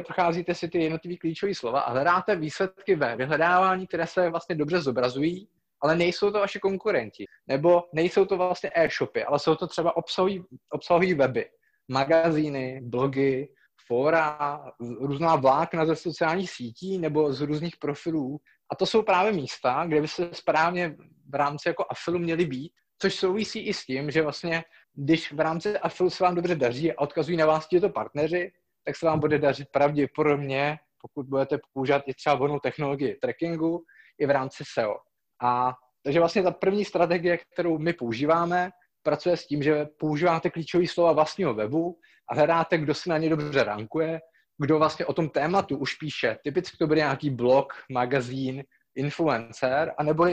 procházíte 0.05 0.55
si 0.55 0.69
ty 0.69 0.83
jednotlivé 0.83 1.17
klíčové 1.17 1.55
slova 1.55 1.79
a 1.79 1.91
hledáte 1.91 2.35
výsledky 2.35 2.95
ve 2.95 3.15
vyhledávání, 3.15 3.87
které 3.87 4.07
se 4.07 4.29
vlastně 4.29 4.55
dobře 4.55 4.81
zobrazují, 4.81 5.47
ale 5.81 5.95
nejsou 5.95 6.31
to 6.31 6.39
vaše 6.39 6.59
konkurenti. 6.59 7.25
Nebo 7.47 7.83
nejsou 7.93 8.25
to 8.25 8.37
vlastně 8.37 8.71
e-shopy, 8.75 9.23
ale 9.23 9.39
jsou 9.39 9.55
to 9.55 9.67
třeba 9.67 9.97
obsahový, 9.97 10.43
obsahový 10.69 11.13
weby. 11.13 11.45
Magazíny, 11.91 12.81
blogy, 12.83 13.49
fóra, 13.87 14.61
různá 14.99 15.35
vlákna 15.35 15.85
ze 15.85 15.95
sociálních 15.95 16.51
sítí 16.51 16.97
nebo 16.97 17.33
z 17.33 17.41
různých 17.41 17.77
profilů. 17.77 18.39
A 18.71 18.75
to 18.75 18.85
jsou 18.85 19.01
právě 19.01 19.31
místa, 19.31 19.85
kde 19.87 20.01
by 20.01 20.07
se 20.07 20.29
správně 20.33 20.95
v 21.29 21.35
rámci 21.35 21.67
jako 21.67 21.85
afilu 21.89 22.19
měli 22.19 22.45
být, 22.45 22.71
což 23.01 23.15
souvisí 23.15 23.59
i 23.59 23.73
s 23.73 23.85
tím, 23.85 24.11
že 24.11 24.21
vlastně, 24.21 24.63
když 24.93 25.33
v 25.33 25.39
rámci 25.39 25.77
afilu 25.77 26.09
se 26.09 26.23
vám 26.23 26.35
dobře 26.35 26.55
daří 26.55 26.91
a 26.91 27.01
odkazují 27.01 27.37
na 27.37 27.45
vás 27.45 27.67
těto 27.67 27.89
partneři, 27.89 28.51
tak 28.85 28.95
se 28.95 29.05
vám 29.05 29.19
bude 29.19 29.39
dařit 29.39 29.67
pravděpodobně, 29.71 30.77
pokud 31.01 31.25
budete 31.25 31.59
používat 31.73 32.03
i 32.05 32.13
třeba 32.13 32.35
vhodnou 32.35 32.59
technologii 32.59 33.15
trackingu, 33.21 33.83
i 34.19 34.25
v 34.25 34.29
rámci 34.29 34.63
SEO. 34.73 34.95
A 35.41 35.73
takže 36.03 36.19
vlastně 36.19 36.43
ta 36.43 36.51
první 36.51 36.85
strategie, 36.85 37.37
kterou 37.53 37.77
my 37.77 37.93
používáme, 37.93 38.71
pracuje 39.03 39.37
s 39.37 39.47
tím, 39.47 39.63
že 39.63 39.85
používáte 39.99 40.49
klíčové 40.49 40.87
slova 40.87 41.11
vlastního 41.11 41.53
webu 41.53 41.99
a 42.29 42.35
hledáte, 42.35 42.77
kdo 42.77 42.93
se 42.93 43.09
na 43.09 43.17
ně 43.17 43.29
dobře 43.29 43.63
rankuje, 43.63 44.19
kdo 44.57 44.77
vlastně 44.77 45.05
o 45.05 45.13
tom 45.13 45.29
tématu 45.29 45.77
už 45.77 45.93
píše. 45.93 46.37
Typicky 46.43 46.77
to 46.77 46.87
bude 46.87 46.99
nějaký 46.99 47.29
blog, 47.29 47.73
magazín, 47.91 48.63
influencer, 48.95 49.93
a 49.97 50.03
nebo 50.03 50.25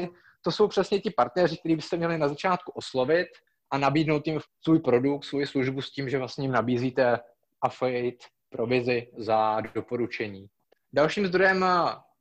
to 0.42 0.50
jsou 0.50 0.68
přesně 0.68 1.00
ti 1.00 1.10
partneři, 1.10 1.56
kteří 1.58 1.76
byste 1.76 1.96
měli 1.96 2.18
na 2.18 2.28
začátku 2.28 2.72
oslovit 2.72 3.28
a 3.70 3.78
nabídnout 3.78 4.26
jim 4.26 4.40
svůj 4.64 4.78
produkt, 4.78 5.24
svou 5.24 5.46
službu 5.46 5.82
s 5.82 5.90
tím, 5.90 6.08
že 6.08 6.18
vlastně 6.18 6.44
jim 6.44 6.52
nabízíte 6.52 7.18
affiliate 7.62 8.26
provizi 8.50 9.06
za 9.16 9.60
doporučení. 9.74 10.46
Dalším 10.92 11.26
zdrojem 11.26 11.60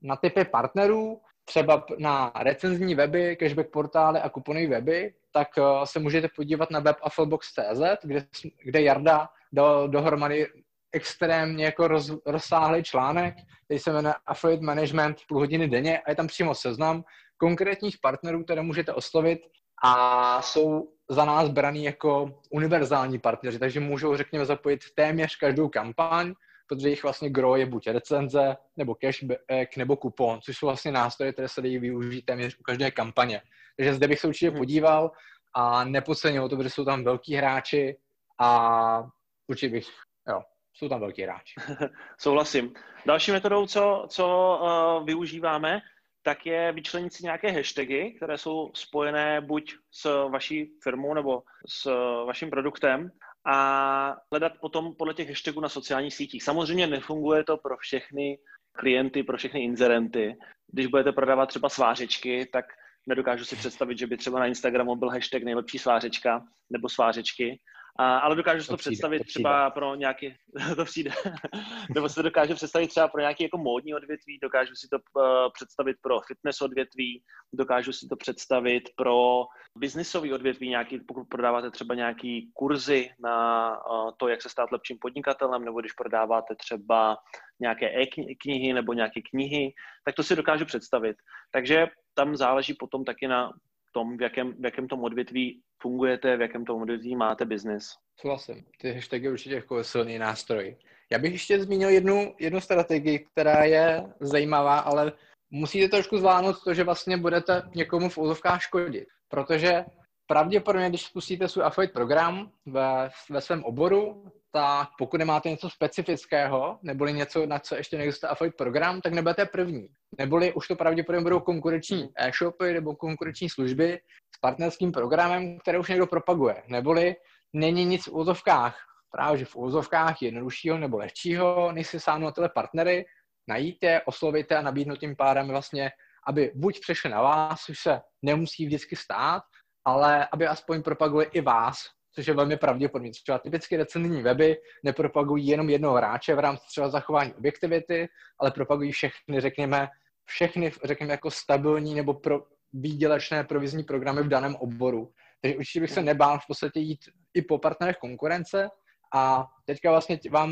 na 0.01 0.15
typy 0.21 0.45
partnerů, 0.45 1.21
třeba 1.45 1.85
na 1.99 2.31
recenzní 2.35 2.95
weby, 2.95 3.35
cashback 3.35 3.71
portály 3.71 4.19
a 4.19 4.29
kuponové 4.29 4.67
weby, 4.67 5.13
tak 5.37 5.47
se 5.83 5.99
můžete 5.99 6.27
podívat 6.35 6.71
na 6.71 6.79
web 6.79 6.97
affilbox.cz, 7.01 7.81
kde, 8.03 8.25
kde 8.63 8.81
Jarda 8.81 9.29
dal 9.53 9.87
dohromady 9.87 10.47
extrémně 10.91 11.65
jako 11.65 11.87
roz, 11.87 12.11
rozsáhlý 12.25 12.83
článek, 12.83 13.35
který 13.65 13.79
se 13.79 13.93
jmenuje 13.93 14.13
Affiliate 14.25 14.65
Management 14.65 15.17
půl 15.27 15.39
hodiny 15.39 15.67
denně 15.67 15.99
a 15.99 16.09
je 16.09 16.15
tam 16.15 16.27
přímo 16.27 16.55
seznam 16.55 17.03
konkrétních 17.37 17.97
partnerů, 18.01 18.43
které 18.43 18.61
můžete 18.61 18.93
oslovit 18.93 19.39
a 19.83 20.41
jsou 20.41 20.89
za 21.09 21.25
nás 21.25 21.49
braný 21.49 21.83
jako 21.83 22.41
univerzální 22.49 23.19
partneři, 23.19 23.59
takže 23.59 23.79
můžou, 23.79 24.17
řekněme, 24.17 24.45
zapojit 24.45 24.79
téměř 24.95 25.35
každou 25.35 25.69
kampaň, 25.69 26.33
protože 26.67 26.89
jich 26.89 27.03
vlastně 27.03 27.29
gro 27.29 27.55
je 27.55 27.65
buď 27.65 27.87
recenze, 27.87 28.57
nebo 28.77 28.95
cashback, 28.95 29.77
nebo 29.77 29.95
kupon, 29.95 30.41
což 30.41 30.57
jsou 30.57 30.65
vlastně 30.65 30.91
nástroje, 30.91 31.33
které 31.33 31.47
se 31.47 31.61
dají 31.61 31.79
využít 31.79 32.25
téměř 32.25 32.59
u 32.59 32.63
každé 32.63 32.91
kampaně. 32.91 33.41
Takže 33.77 33.93
zde 33.93 34.07
bych 34.07 34.19
se 34.19 34.27
určitě 34.27 34.49
hmm. 34.49 34.57
podíval 34.57 35.11
a 35.53 35.83
nepodcenil 35.83 36.49
to, 36.49 36.55
protože 36.57 36.69
jsou 36.69 36.85
tam 36.85 37.03
velký 37.03 37.35
hráči 37.35 37.97
a 38.39 39.03
určitě 39.47 39.69
bych, 39.69 39.87
jo, 40.29 40.41
jsou 40.73 40.89
tam 40.89 40.99
velký 40.99 41.21
hráči. 41.21 41.53
Souhlasím. 42.19 42.73
Další 43.05 43.31
metodou, 43.31 43.67
co, 43.67 44.05
co 44.09 44.59
uh, 44.61 45.05
využíváme, 45.05 45.81
tak 46.23 46.45
je 46.45 46.71
vyčlenit 46.71 47.13
si 47.13 47.23
nějaké 47.23 47.51
hashtagy, 47.51 48.13
které 48.17 48.37
jsou 48.37 48.71
spojené 48.73 49.41
buď 49.41 49.75
s 49.91 50.27
vaší 50.29 50.71
firmou 50.83 51.13
nebo 51.13 51.43
s 51.67 51.85
vaším 52.25 52.49
produktem 52.49 53.11
a 53.47 54.15
hledat 54.31 54.51
potom 54.61 54.95
podle 54.95 55.13
těch 55.13 55.27
hashtagů 55.27 55.59
na 55.61 55.69
sociálních 55.69 56.13
sítích. 56.15 56.43
Samozřejmě 56.43 56.87
nefunguje 56.87 57.43
to 57.43 57.57
pro 57.57 57.77
všechny 57.77 58.37
klienty, 58.71 59.23
pro 59.23 59.37
všechny 59.37 59.63
inzerenty. 59.63 60.37
Když 60.71 60.87
budete 60.87 61.11
prodávat 61.11 61.45
třeba 61.45 61.69
svářečky, 61.69 62.49
tak 62.53 62.65
nedokážu 63.07 63.45
si 63.45 63.55
představit, 63.55 63.97
že 63.97 64.07
by 64.07 64.17
třeba 64.17 64.39
na 64.39 64.45
Instagramu 64.45 64.95
byl 64.95 65.09
hashtag 65.09 65.43
nejlepší 65.43 65.79
svářečka 65.79 66.43
nebo 66.69 66.89
svářečky, 66.89 67.59
a, 67.97 68.17
ale 68.17 68.35
dokážu 68.35 68.61
si 68.61 68.67
to, 68.67 68.73
to 68.73 68.77
přijde, 68.77 68.91
představit 68.91 69.19
to 69.19 69.23
třeba 69.23 69.69
pro 69.69 69.95
nějaký, 69.95 70.35
to 70.75 70.85
přijde, 70.85 71.11
nebo 71.95 72.09
to 72.09 72.21
dokážu 72.21 72.55
představit 72.55 72.87
třeba 72.87 73.07
pro 73.07 73.21
nějaký 73.21 73.43
jako 73.43 73.57
módní 73.57 73.95
odvětví, 73.95 74.39
dokážu 74.41 74.75
si 74.75 74.87
to 74.87 74.97
uh, 74.97 75.23
představit 75.53 75.97
pro 76.01 76.19
fitness 76.19 76.61
odvětví, 76.61 77.23
dokážu 77.53 77.93
si 77.93 78.07
to 78.07 78.15
představit 78.15 78.83
pro 78.95 79.45
biznisový 79.77 80.33
odvětví, 80.33 80.69
nějaký, 80.69 80.99
pokud 80.99 81.23
prodáváte 81.29 81.71
třeba 81.71 81.95
nějaký 81.95 82.51
kurzy 82.53 83.09
na 83.19 83.69
uh, 83.69 84.11
to, 84.17 84.27
jak 84.27 84.41
se 84.41 84.49
stát 84.49 84.71
lepším 84.71 84.97
podnikatelem, 85.01 85.65
nebo 85.65 85.79
když 85.79 85.91
prodáváte 85.91 86.55
třeba 86.55 87.17
nějaké 87.59 88.01
e-knihy 88.01 88.73
nebo 88.73 88.93
nějaké 88.93 89.21
knihy, 89.29 89.73
tak 90.05 90.15
to 90.15 90.23
si 90.23 90.35
dokážu 90.35 90.65
představit. 90.65 91.17
Takže 91.51 91.87
tam 92.13 92.35
záleží 92.35 92.73
potom 92.73 93.05
taky 93.05 93.27
na 93.27 93.51
tom, 93.97 94.17
v 94.17 94.21
jakém, 94.21 94.53
v 94.53 94.65
jakém 94.65 94.87
tom 94.87 95.03
odvětví 95.03 95.61
fungujete, 95.81 96.37
v 96.37 96.41
jakém 96.41 96.65
tom 96.65 96.81
odvětví 96.81 97.15
máte 97.15 97.45
biznis. 97.45 97.89
Souhlasím. 98.21 98.65
Ty 98.81 98.93
hashtagy 98.93 99.29
určitě 99.29 99.55
jako 99.55 99.83
silný 99.83 100.19
nástroj. 100.19 100.77
Já 101.11 101.19
bych 101.19 101.31
ještě 101.31 101.59
zmínil 101.59 101.89
jednu, 101.89 102.35
jednu 102.39 102.61
strategii, 102.61 103.19
která 103.19 103.63
je 103.63 104.03
zajímavá, 104.19 104.79
ale 104.79 105.11
musíte 105.51 105.87
trošku 105.87 106.17
zvládnout 106.17 106.55
to, 106.63 106.73
že 106.73 106.83
vlastně 106.83 107.17
budete 107.17 107.61
někomu 107.75 108.09
v 108.09 108.17
úzovkách 108.17 108.61
škodit. 108.61 109.07
Protože 109.27 109.85
pravděpodobně, 110.27 110.89
když 110.89 111.05
spustíte 111.05 111.47
svůj 111.47 111.63
affiliate 111.65 111.93
program 111.93 112.51
ve, 112.65 113.09
ve 113.29 113.41
svém 113.41 113.63
oboru, 113.63 114.31
tak 114.51 114.89
pokud 114.97 115.17
nemáte 115.17 115.49
něco 115.49 115.69
specifického, 115.69 116.79
neboli 116.83 117.13
něco, 117.13 117.45
na 117.45 117.59
co 117.59 117.75
ještě 117.75 117.97
neexistuje 117.97 118.29
affiliate 118.29 118.57
program, 118.57 119.01
tak 119.01 119.13
nebudete 119.13 119.45
první. 119.45 119.87
Neboli 120.17 120.53
už 120.53 120.67
to 120.67 120.75
pravděpodobně 120.75 121.23
budou 121.23 121.39
konkurenční 121.39 122.09
e-shopy 122.15 122.73
nebo 122.73 122.95
konkurenční 122.95 123.49
služby 123.49 123.99
s 124.35 124.39
partnerským 124.39 124.91
programem, 124.91 125.59
které 125.59 125.79
už 125.79 125.89
někdo 125.89 126.07
propaguje. 126.07 126.63
Neboli 126.67 127.15
není 127.53 127.85
nic 127.85 128.07
v 128.07 128.13
úzovkách, 128.13 128.77
právě 129.11 129.37
že 129.37 129.45
v 129.45 129.55
úzovkách 129.55 130.21
jednoduššího 130.21 130.77
nebo 130.77 130.97
lehčího, 130.97 131.71
než 131.71 131.87
si 131.87 131.99
sáhnout 131.99 132.35
tyhle 132.35 132.49
partnery, 132.49 133.05
najít 133.47 133.77
je, 133.83 134.01
oslovit 134.01 134.51
a 134.51 134.61
nabídnout 134.61 134.99
tím 134.99 135.15
pádem 135.15 135.47
vlastně, 135.47 135.91
aby 136.27 136.51
buď 136.55 136.79
přešli 136.79 137.09
na 137.09 137.21
vás, 137.21 137.61
což 137.61 137.79
se 137.79 138.01
nemusí 138.21 138.65
vždycky 138.65 138.95
stát, 138.95 139.43
ale 139.85 140.27
aby 140.33 140.47
aspoň 140.47 140.83
propagovali 140.83 141.29
i 141.33 141.41
vás, 141.41 141.77
což 142.17 142.27
je 142.27 142.33
velmi 142.33 142.57
pravděpodobné. 142.57 143.11
Třeba 143.11 143.39
typicky 143.39 143.77
recenzní 143.77 144.21
weby 144.21 144.57
nepropagují 144.83 145.47
jenom 145.47 145.69
jednoho 145.69 145.95
hráče 145.95 146.35
v 146.35 146.39
rámci 146.39 146.63
třeba 146.67 146.89
zachování 146.89 147.33
objektivity, 147.33 148.07
ale 148.39 148.51
propagují 148.51 148.91
všechny, 148.91 149.41
řekněme, 149.41 149.87
všechny, 150.25 150.71
řekněme, 150.83 151.11
jako 151.11 151.31
stabilní 151.31 151.95
nebo 151.95 152.13
pro 152.13 152.39
výdělečné 152.73 153.43
provizní 153.43 153.83
programy 153.83 154.23
v 154.23 154.27
daném 154.27 154.55
oboru. 154.55 155.11
Takže 155.41 155.57
určitě 155.57 155.79
bych 155.79 155.91
se 155.91 156.01
nebál 156.01 156.39
v 156.39 156.47
podstatě 156.47 156.79
jít 156.79 156.99
i 157.33 157.41
po 157.41 157.57
partnerech 157.57 157.97
konkurence 157.97 158.69
a 159.15 159.45
teďka 159.65 159.91
vlastně 159.91 160.19
vám 160.31 160.51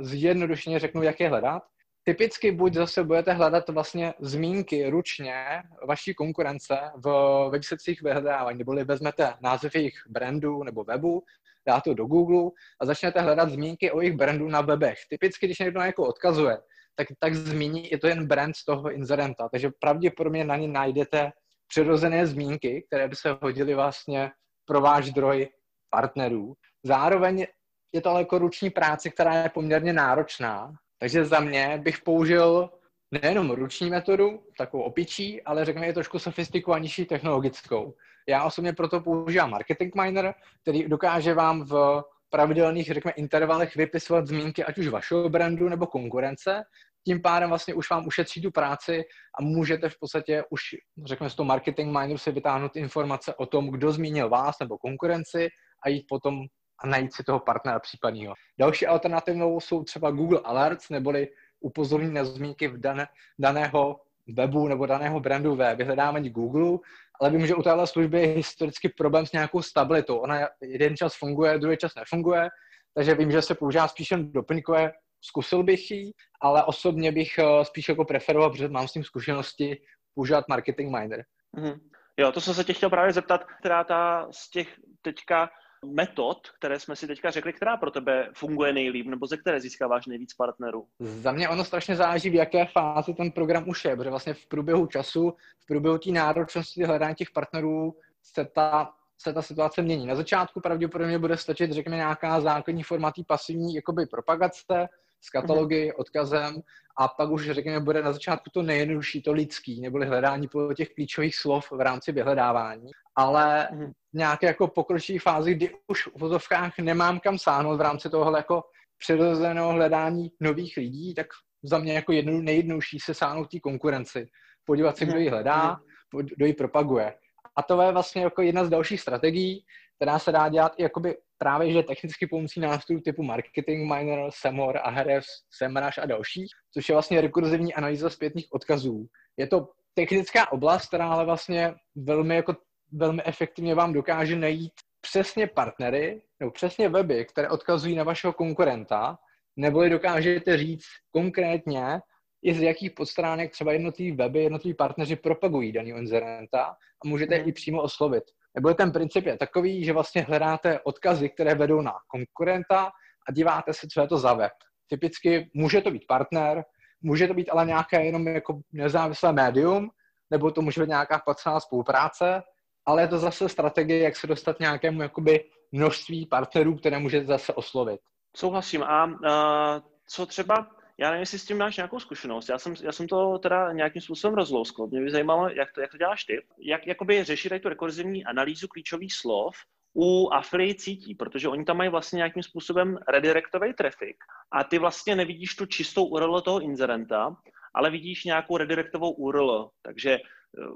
zjednodušeně 0.00 0.78
řeknu, 0.78 1.02
jak 1.02 1.20
je 1.20 1.28
hledat. 1.28 1.62
Typicky 2.08 2.52
buď 2.52 2.74
zase 2.74 3.04
budete 3.04 3.32
hledat 3.32 3.68
vlastně 3.68 4.14
zmínky 4.20 4.90
ručně 4.90 5.62
vaší 5.86 6.14
konkurence 6.14 6.78
v, 7.04 7.10
výsledcích 7.52 8.02
vyhledávání, 8.02 8.58
neboli 8.58 8.84
vezmete 8.84 9.34
název 9.40 9.74
jejich 9.74 9.94
brandu 10.08 10.62
nebo 10.62 10.84
webu, 10.84 11.22
dáte 11.66 11.90
to 11.90 11.94
do 11.94 12.06
Google 12.06 12.50
a 12.80 12.86
začnete 12.86 13.20
hledat 13.20 13.50
zmínky 13.50 13.90
o 13.90 14.00
jejich 14.00 14.16
brandu 14.16 14.48
na 14.48 14.60
webech. 14.60 14.98
Typicky, 15.08 15.46
když 15.46 15.58
někdo 15.58 15.80
jako 15.80 16.06
odkazuje, 16.06 16.58
tak, 16.94 17.06
tak 17.18 17.34
zmíní, 17.34 17.90
je 17.90 17.98
to 17.98 18.06
jen 18.06 18.26
brand 18.26 18.56
z 18.56 18.64
toho 18.64 18.92
inzerenta, 18.92 19.48
takže 19.48 19.70
pravděpodobně 19.80 20.44
na 20.44 20.56
ně 20.56 20.68
najdete 20.68 21.32
přirozené 21.68 22.26
zmínky, 22.26 22.84
které 22.86 23.08
by 23.08 23.16
se 23.16 23.38
hodily 23.42 23.74
vlastně 23.74 24.30
pro 24.64 24.80
váš 24.80 25.06
zdroj 25.06 25.48
partnerů. 25.90 26.54
Zároveň 26.84 27.46
je 27.92 28.00
to 28.00 28.10
ale 28.10 28.20
jako 28.20 28.38
ruční 28.38 28.70
práce, 28.70 29.10
která 29.10 29.34
je 29.34 29.48
poměrně 29.48 29.92
náročná, 29.92 30.72
takže 30.98 31.24
za 31.24 31.40
mě 31.40 31.80
bych 31.82 32.00
použil 32.00 32.70
nejenom 33.10 33.50
ruční 33.50 33.90
metodu, 33.90 34.42
takovou 34.58 34.82
opičí, 34.82 35.42
ale 35.42 35.64
řekněme 35.64 35.88
i 35.88 35.92
trošku 35.92 36.18
sofistikovanější 36.18 37.04
technologickou. 37.04 37.94
Já 38.28 38.44
osobně 38.44 38.72
proto 38.72 39.00
používám 39.00 39.50
Marketing 39.50 39.94
Miner, 39.94 40.34
který 40.62 40.88
dokáže 40.88 41.34
vám 41.34 41.64
v 41.64 42.02
pravidelných, 42.30 42.86
řekněme, 42.86 43.12
intervalech 43.12 43.76
vypisovat 43.76 44.26
zmínky 44.26 44.64
ať 44.64 44.78
už 44.78 44.88
vašeho 44.88 45.28
brandu 45.28 45.68
nebo 45.68 45.86
konkurence. 45.86 46.62
Tím 47.06 47.22
pádem 47.22 47.48
vlastně 47.48 47.74
už 47.74 47.90
vám 47.90 48.06
ušetří 48.06 48.42
tu 48.42 48.50
práci 48.50 49.04
a 49.38 49.42
můžete 49.42 49.88
v 49.88 49.98
podstatě 50.00 50.44
už, 50.50 50.60
řekněme, 51.04 51.30
z 51.30 51.34
toho 51.34 51.46
Marketing 51.46 51.98
Mineru 51.98 52.18
si 52.18 52.32
vytáhnout 52.32 52.76
informace 52.76 53.34
o 53.34 53.46
tom, 53.46 53.70
kdo 53.70 53.92
zmínil 53.92 54.28
vás 54.28 54.56
nebo 54.60 54.78
konkurenci 54.78 55.48
a 55.84 55.88
jít 55.88 56.04
potom 56.08 56.46
a 56.78 56.86
najít 56.86 57.14
si 57.14 57.24
toho 57.24 57.40
partnera 57.40 57.78
případního. 57.78 58.34
Další 58.58 58.86
alternativou 58.86 59.60
jsou 59.60 59.84
třeba 59.84 60.10
Google 60.10 60.40
Alerts, 60.44 60.88
neboli 60.90 61.28
upozornění 61.60 62.14
na 62.14 62.24
zmínky 62.24 62.68
v 62.68 62.80
dané, 62.80 63.06
daného 63.38 64.00
webu 64.28 64.68
nebo 64.68 64.86
daného 64.86 65.20
brandu 65.20 65.54
ve 65.54 65.74
vyhledávání 65.74 66.30
Google, 66.30 66.78
ale 67.20 67.30
vím, 67.30 67.46
že 67.46 67.54
u 67.54 67.62
téhle 67.62 67.86
služby 67.86 68.20
je 68.20 68.26
historicky 68.26 68.88
problém 68.88 69.26
s 69.26 69.32
nějakou 69.32 69.62
stabilitou. 69.62 70.16
Ona 70.18 70.48
jeden 70.62 70.96
čas 70.96 71.16
funguje, 71.16 71.58
druhý 71.58 71.76
čas 71.76 71.94
nefunguje, 71.94 72.48
takže 72.94 73.14
vím, 73.14 73.30
že 73.30 73.42
se 73.42 73.54
používá 73.54 73.88
spíš 73.88 74.10
jen 74.10 74.32
doplňkové, 74.32 74.92
zkusil 75.20 75.62
bych 75.62 75.90
ji, 75.90 76.12
ale 76.40 76.64
osobně 76.64 77.12
bych 77.12 77.38
eh, 77.38 77.64
spíš 77.64 77.88
jako 77.88 78.04
preferoval, 78.04 78.50
protože 78.50 78.68
mám 78.68 78.88
s 78.88 78.92
tím 78.92 79.04
zkušenosti, 79.04 79.80
používat 80.14 80.48
Marketing 80.48 80.96
Miner. 80.96 81.24
Mm-hmm. 81.56 81.80
Jo, 82.16 82.32
to 82.32 82.40
jsem 82.40 82.54
se 82.54 82.64
tě 82.64 82.72
chtěl 82.72 82.90
právě 82.90 83.12
zeptat, 83.12 83.44
která 83.44 83.84
ta 83.84 84.28
z 84.30 84.50
těch 84.50 84.68
teďka 85.02 85.50
metod, 85.94 86.38
které 86.58 86.80
jsme 86.80 86.96
si 86.96 87.06
teďka 87.06 87.30
řekli, 87.30 87.52
která 87.52 87.76
pro 87.76 87.90
tebe 87.90 88.28
funguje 88.34 88.72
nejlíp, 88.72 89.06
nebo 89.06 89.26
ze 89.26 89.36
které 89.36 89.60
získáváš 89.60 90.06
nejvíc 90.06 90.34
partnerů? 90.34 90.86
Za 91.00 91.32
mě 91.32 91.48
ono 91.48 91.64
strašně 91.64 91.96
záleží, 91.96 92.30
v 92.30 92.34
jaké 92.34 92.66
fázi 92.66 93.14
ten 93.14 93.30
program 93.30 93.68
už 93.68 93.84
je, 93.84 93.96
protože 93.96 94.10
vlastně 94.10 94.34
v 94.34 94.46
průběhu 94.46 94.86
času, 94.86 95.32
v 95.60 95.66
průběhu 95.66 95.98
té 95.98 96.10
náročnosti 96.10 96.84
hledání 96.84 97.14
těch 97.14 97.30
partnerů 97.30 97.96
se 98.22 98.44
ta 98.44 98.92
se 99.18 99.32
ta 99.32 99.42
situace 99.42 99.82
mění. 99.82 100.06
Na 100.06 100.14
začátku 100.14 100.60
pravděpodobně 100.60 101.18
bude 101.18 101.36
stačit, 101.36 101.72
řekněme, 101.72 101.96
nějaká 101.96 102.40
základní 102.40 102.82
formatý 102.82 103.24
pasivní 103.24 103.74
jakoby 103.74 104.06
propagace 104.06 104.88
s 105.20 105.30
katalogy, 105.30 105.88
mm-hmm. 105.88 106.00
odkazem 106.00 106.60
a 106.98 107.08
pak 107.08 107.30
už, 107.30 107.50
řekněme, 107.50 107.80
bude 107.80 108.02
na 108.02 108.12
začátku 108.12 108.50
to 108.50 108.62
nejjednodušší, 108.62 109.22
to 109.22 109.32
lidský, 109.32 109.80
neboli 109.80 110.06
hledání 110.06 110.48
po 110.48 110.74
těch 110.74 110.94
klíčových 110.94 111.36
slov 111.36 111.72
v 111.72 111.80
rámci 111.80 112.12
vyhledávání. 112.12 112.90
Ale 113.16 113.68
mm-hmm. 113.72 113.92
v 114.12 114.18
nějaké 114.18 114.46
jako 114.46 114.68
pokročilé 114.68 115.18
fázi, 115.18 115.54
kdy 115.54 115.70
už 115.86 116.06
v 116.06 116.18
fotovkách 116.18 116.78
nemám 116.78 117.20
kam 117.20 117.38
sáhnout 117.38 117.76
v 117.76 117.80
rámci 117.80 118.10
toho 118.10 118.36
jako 118.36 118.62
přirozeného 118.98 119.72
hledání 119.72 120.30
nových 120.40 120.76
lidí, 120.76 121.14
tak 121.14 121.26
za 121.62 121.78
mě 121.78 121.92
jako 121.92 122.12
jednou 122.12 122.40
nejjednouší 122.40 122.98
se 123.00 123.14
sáhnout 123.14 123.50
té 123.50 123.60
konkurenci. 123.60 124.28
Podívat 124.64 124.96
se, 124.96 125.06
kdo 125.06 125.18
ji 125.18 125.28
hledá, 125.28 125.80
mhm. 126.14 126.26
kdo 126.36 126.46
ji 126.46 126.52
propaguje. 126.52 127.14
A 127.56 127.62
to 127.62 127.82
je 127.82 127.92
vlastně 127.92 128.22
jako 128.22 128.42
jedna 128.42 128.64
z 128.64 128.68
dalších 128.68 129.00
strategií, 129.00 129.64
která 129.96 130.18
se 130.18 130.32
dá 130.32 130.48
dělat 130.48 130.72
i 130.76 130.82
jakoby 130.82 131.16
právě, 131.38 131.72
že 131.72 131.82
technicky 131.82 132.26
pomocí 132.26 132.60
nástrojů 132.60 133.00
typu 133.00 133.22
Marketing 133.22 133.92
Miner, 133.92 134.30
Semor, 134.30 134.80
Ahrefs, 134.82 135.28
Semrush 135.50 135.98
a 135.98 136.06
další, 136.06 136.46
což 136.74 136.88
je 136.88 136.94
vlastně 136.94 137.20
rekurzivní 137.20 137.74
analýza 137.74 138.10
zpětných 138.10 138.46
odkazů. 138.50 139.06
Je 139.36 139.46
to 139.46 139.68
technická 139.94 140.52
oblast, 140.52 140.86
která 140.86 141.08
ale 141.08 141.24
vlastně 141.24 141.74
velmi, 141.96 142.36
jako, 142.36 142.56
velmi 142.96 143.22
efektivně 143.24 143.74
vám 143.74 143.92
dokáže 143.92 144.36
najít 144.36 144.72
přesně 145.00 145.46
partnery, 145.46 146.22
nebo 146.40 146.50
přesně 146.50 146.88
weby, 146.88 147.24
které 147.24 147.48
odkazují 147.48 147.94
na 147.96 148.04
vašeho 148.04 148.32
konkurenta, 148.32 149.18
nebo 149.56 149.88
dokážete 149.88 150.56
říct 150.56 150.86
konkrétně, 151.10 152.00
i 152.42 152.54
z 152.54 152.62
jakých 152.62 152.90
podstránek 152.90 153.52
třeba 153.52 153.72
jednotlivý 153.72 154.12
weby, 154.12 154.42
jednotliví 154.42 154.74
partneři 154.74 155.16
propagují 155.16 155.72
daný 155.72 155.90
inzerenta 155.90 156.62
a 157.04 157.08
můžete 157.08 157.38
mm. 157.38 157.48
i 157.48 157.52
přímo 157.52 157.82
oslovit. 157.82 158.24
Nebo 158.54 158.74
ten 158.74 158.92
princip 158.92 159.26
je 159.26 159.36
takový, 159.36 159.84
že 159.84 159.92
vlastně 159.92 160.22
hledáte 160.22 160.80
odkazy, 160.80 161.28
které 161.28 161.54
vedou 161.54 161.80
na 161.80 161.92
konkurenta 162.08 162.90
a 163.28 163.32
díváte 163.32 163.72
se, 163.72 163.86
co 163.92 164.00
je 164.00 164.08
to 164.08 164.18
za 164.18 164.34
web. 164.34 164.52
Typicky 164.88 165.50
může 165.54 165.80
to 165.80 165.90
být 165.90 166.06
partner, 166.08 166.64
může 167.02 167.28
to 167.28 167.34
být 167.34 167.50
ale 167.50 167.66
nějaké 167.66 168.04
jenom 168.04 168.28
jako 168.28 168.60
nezávislé 168.72 169.32
médium, 169.32 169.90
nebo 170.30 170.50
to 170.50 170.62
může 170.62 170.80
být 170.80 170.88
nějaká 170.88 171.18
placená 171.18 171.60
spolupráce, 171.60 172.42
ale 172.86 173.02
je 173.02 173.08
to 173.08 173.18
zase 173.18 173.48
strategie, 173.48 174.02
jak 174.02 174.16
se 174.16 174.26
dostat 174.26 174.60
nějakému 174.60 175.02
jakoby 175.02 175.44
množství 175.72 176.26
partnerů, 176.26 176.76
které 176.76 176.98
můžete 176.98 177.26
zase 177.26 177.54
oslovit. 177.54 178.00
Souhlasím. 178.36 178.82
A 178.82 179.04
uh, 179.04 179.82
co 180.08 180.26
třeba 180.26 180.66
já 180.98 181.10
nevím, 181.10 181.20
jestli 181.20 181.38
s 181.38 181.44
tím 181.44 181.58
máš 181.58 181.76
nějakou 181.76 182.00
zkušenost. 182.00 182.48
Já 182.48 182.58
jsem, 182.58 182.74
já 182.82 182.92
jsem 182.92 183.08
to 183.08 183.38
teda 183.38 183.72
nějakým 183.72 184.02
způsobem 184.02 184.34
rozlouskl. 184.34 184.86
Mě 184.86 185.00
by 185.00 185.10
zajímalo, 185.10 185.48
jak 185.48 185.72
to, 185.72 185.80
jak 185.80 185.90
to 185.90 185.96
děláš 185.96 186.24
ty. 186.24 186.42
Jak 186.58 186.86
jakoby 186.86 187.24
řešit 187.24 187.48
tady 187.48 187.60
tu 187.60 187.68
rekurzivní 187.68 188.24
analýzu 188.24 188.68
klíčových 188.68 189.14
slov 189.14 189.54
u 189.96 190.28
affiliate 190.32 190.82
sítí, 190.82 191.14
protože 191.14 191.48
oni 191.48 191.64
tam 191.64 191.76
mají 191.76 191.90
vlastně 191.90 192.16
nějakým 192.16 192.42
způsobem 192.42 192.98
redirectový 193.08 193.74
traffic 193.74 194.16
a 194.52 194.64
ty 194.64 194.78
vlastně 194.78 195.16
nevidíš 195.16 195.56
tu 195.56 195.66
čistou 195.66 196.04
URL 196.04 196.40
toho 196.40 196.60
inzerenta, 196.60 197.36
ale 197.74 197.90
vidíš 197.90 198.24
nějakou 198.24 198.56
redirectovou 198.56 199.10
URL. 199.10 199.70
Takže 199.82 200.18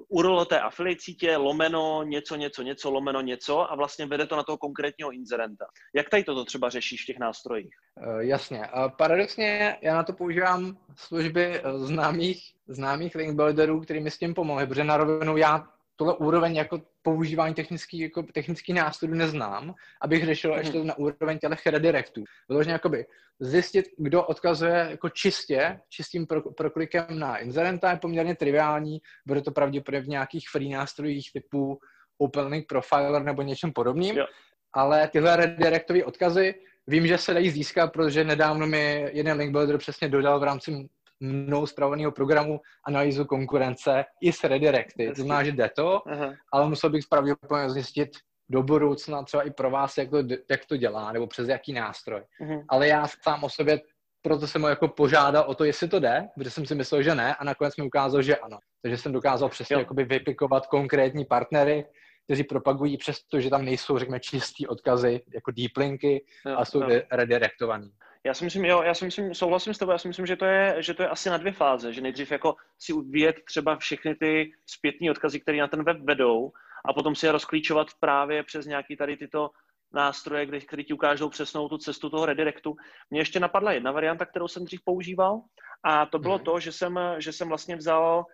URL 0.09 0.45
té 0.45 0.61
affiliate 0.61 1.01
sítě, 1.01 1.37
lomeno 1.37 2.03
něco, 2.03 2.37
něco, 2.37 2.63
něco, 2.63 2.91
lomeno 2.91 3.21
něco 3.21 3.73
a 3.73 3.75
vlastně 3.75 4.07
vede 4.07 4.27
to 4.27 4.37
na 4.37 4.43
toho 4.43 4.59
konkrétního 4.59 5.13
inzerenta. 5.13 5.67
Jak 5.95 6.09
tady 6.09 6.25
toto 6.25 6.45
třeba 6.45 6.71
řešíš 6.71 7.03
v 7.03 7.07
těch 7.07 7.19
nástrojích? 7.19 7.75
Uh, 8.07 8.19
jasně. 8.19 8.63
Paradoxně 8.99 9.77
já 9.83 9.95
na 9.95 10.03
to 10.03 10.13
používám 10.13 10.79
služby 10.97 11.63
uh, 11.63 11.87
známých, 11.87 12.43
známých 12.69 13.15
link 13.15 13.37
builderů, 13.37 13.81
který 13.81 14.01
mi 14.01 14.11
s 14.11 14.19
tím 14.19 14.35
pomohli, 14.35 14.67
protože 14.67 14.85
na 14.85 14.97
rovinu 14.97 15.37
já 15.37 15.67
tuhle 16.01 16.15
úroveň 16.15 16.57
jako 16.57 16.83
používání 17.03 17.55
technický, 17.55 17.99
jako 17.99 18.23
technický 18.23 18.73
nástrojů 18.73 19.15
neznám, 19.15 19.75
abych 20.01 20.25
řešil 20.25 20.51
mm-hmm. 20.51 20.59
ještě 20.59 20.85
na 20.85 20.99
úroveň 20.99 21.39
těch 21.39 21.67
redirectů. 21.67 22.25
Vyloženě 22.49 22.73
jakoby 22.73 23.07
zjistit, 23.41 23.87
kdo 23.99 24.25
odkazuje 24.25 24.87
jako 24.91 25.09
čistě, 25.09 25.81
čistým 25.89 26.27
pro, 26.27 26.43
proklikem 26.43 27.19
na 27.19 27.37
inzerenta 27.37 27.91
je 27.91 27.97
poměrně 27.97 28.37
triviální, 28.37 28.99
bude 29.27 29.43
to 29.43 29.51
pravděpodobně 29.51 30.05
v 30.05 30.09
nějakých 30.09 30.49
free 30.49 30.69
nástrojích 30.69 31.33
typu 31.33 31.81
OpenLink 32.19 32.67
Profiler 32.67 33.23
nebo 33.23 33.43
něčem 33.43 33.73
podobným, 33.73 34.17
jo. 34.17 34.27
ale 34.73 35.09
tyhle 35.09 35.37
redirektové 35.37 36.05
odkazy 36.05 36.55
vím, 36.87 37.07
že 37.07 37.19
se 37.19 37.35
dají 37.35 37.51
získat, 37.51 37.93
protože 37.93 38.25
nedávno 38.25 38.67
mi 38.67 39.11
jeden 39.13 39.39
link 39.39 39.53
builder 39.53 39.79
přesně 39.79 40.09
dodal 40.09 40.41
v 40.41 40.45
rámci 40.45 40.89
mnou 41.21 41.67
zpravovaného 41.67 42.13
programu 42.13 42.61
analýzu 42.87 43.25
konkurence 43.25 44.05
i 44.21 44.33
s 44.33 44.45
redirecty. 44.45 45.09
To 45.09 45.15
znamená, 45.15 45.45
že 45.45 45.53
jde 45.53 45.71
to, 45.77 46.09
Aha. 46.09 46.35
ale 46.53 46.69
musel 46.69 46.91
bych 46.91 47.05
pravděpodobně 47.11 47.71
zjistit 47.71 48.11
do 48.51 48.63
budoucna 48.63 49.23
třeba 49.23 49.43
i 49.43 49.51
pro 49.51 49.71
vás, 49.71 49.99
jak 49.99 50.11
to, 50.11 50.17
jak 50.51 50.67
to 50.67 50.77
dělá, 50.77 51.13
nebo 51.13 51.27
přes 51.27 51.49
jaký 51.49 51.73
nástroj. 51.73 52.23
Uh-huh. 52.43 52.65
Ale 52.69 52.89
já 52.89 53.07
sám 53.23 53.45
o 53.45 53.49
sobě, 53.49 53.81
proto 54.23 54.47
jsem 54.47 54.63
ho 54.63 54.69
jako 54.69 54.89
požádal 54.89 55.45
o 55.47 55.55
to, 55.55 55.65
jestli 55.65 55.89
to 55.89 56.01
jde, 56.01 56.29
protože 56.35 56.51
jsem 56.51 56.67
si 56.67 56.75
myslel, 56.75 57.03
že 57.03 57.15
ne 57.15 57.35
a 57.35 57.45
nakonec 57.45 57.77
mi 57.77 57.85
ukázal, 57.85 58.23
že 58.23 58.37
ano. 58.37 58.59
Takže 58.83 58.97
jsem 58.97 59.13
dokázal 59.13 59.49
přesně 59.49 59.77
jakoby 59.77 60.05
vypikovat 60.05 60.67
konkrétní 60.67 61.25
partnery, 61.25 61.85
kteří 62.25 62.45
propagují 62.45 62.97
přesto, 62.97 63.41
že 63.41 63.51
tam 63.51 63.65
nejsou, 63.65 63.99
řekněme, 63.99 64.21
čistý 64.21 64.67
odkazy, 64.67 65.23
jako 65.35 65.51
deep 65.51 65.77
linky, 65.77 66.25
jo, 66.47 66.55
a 66.59 66.65
jsou 66.65 66.83
jo. 66.83 67.01
redirektovaný. 67.11 67.93
Já 68.25 68.35
si 68.35 68.45
myslím, 68.45 68.65
jo, 68.65 68.83
já 68.83 68.95
si 68.95 69.05
myslím, 69.05 69.35
souhlasím 69.35 69.75
s 69.75 69.79
tebou, 69.79 69.93
já 69.93 69.99
si 69.99 70.09
myslím, 70.09 70.27
že 70.27 70.37
to 70.37 70.45
je, 70.45 70.77
že 70.79 70.95
to 70.95 71.03
je 71.03 71.09
asi 71.09 71.31
na 71.31 71.37
dvě 71.37 71.53
fáze, 71.53 71.93
že 71.93 72.01
nejdřív 72.01 72.33
jako 72.33 72.57
si 72.79 72.93
uvět 72.93 73.37
třeba 73.45 73.77
všechny 73.77 74.15
ty 74.15 74.53
zpětné 74.67 75.11
odkazy, 75.11 75.41
které 75.41 75.59
na 75.59 75.69
ten 75.69 75.85
web 75.85 75.97
vedou 76.01 76.53
a 76.85 76.93
potom 76.93 77.15
si 77.15 77.27
je 77.27 77.33
rozklíčovat 77.33 77.87
právě 78.01 78.43
přes 78.43 78.67
nějaký 78.67 78.97
tady 78.97 79.17
tyto 79.17 79.51
nástroje, 79.93 80.47
kde, 80.47 80.61
který 80.61 80.85
ti 80.85 80.95
ukážou 80.95 81.29
přesnou 81.29 81.69
tu 81.69 81.79
cestu 81.79 82.11
toho 82.11 82.27
redirectu. 82.27 82.77
Mně 83.11 83.21
ještě 83.21 83.41
napadla 83.41 83.73
jedna 83.73 83.93
varianta, 83.93 84.27
kterou 84.27 84.49
jsem 84.49 84.65
dřív 84.65 84.81
používal 84.85 85.41
a 85.83 86.07
to 86.07 86.19
bylo 86.19 86.37
hmm. 86.37 86.45
to, 86.45 86.61
že 86.61 86.73
jsem, 86.73 86.99
že 87.19 87.33
jsem 87.33 87.49
vlastně 87.49 87.77
vzal 87.77 88.25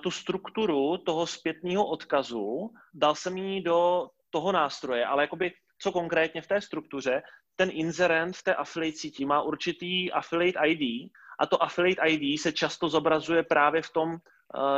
tu 0.00 0.10
strukturu 0.10 0.98
toho 0.98 1.26
zpětného 1.26 1.86
odkazu, 1.86 2.70
dal 2.94 3.14
jsem 3.14 3.36
ji 3.36 3.62
do 3.62 4.08
toho 4.30 4.52
nástroje, 4.52 5.06
ale 5.06 5.22
jakoby 5.22 5.52
co 5.78 5.92
konkrétně 5.92 6.42
v 6.42 6.46
té 6.46 6.60
struktuře, 6.60 7.22
ten 7.56 7.70
inzerent 7.72 8.36
v 8.36 8.42
té 8.42 8.54
affiliate 8.54 8.98
síti 8.98 9.24
má 9.24 9.42
určitý 9.42 10.12
affiliate 10.12 10.58
ID 10.66 11.10
a 11.40 11.46
to 11.46 11.62
affiliate 11.62 12.08
ID 12.08 12.40
se 12.40 12.52
často 12.52 12.88
zobrazuje 12.88 13.42
právě 13.42 13.82
v 13.82 13.92
tom 13.92 14.10
uh, 14.10 14.18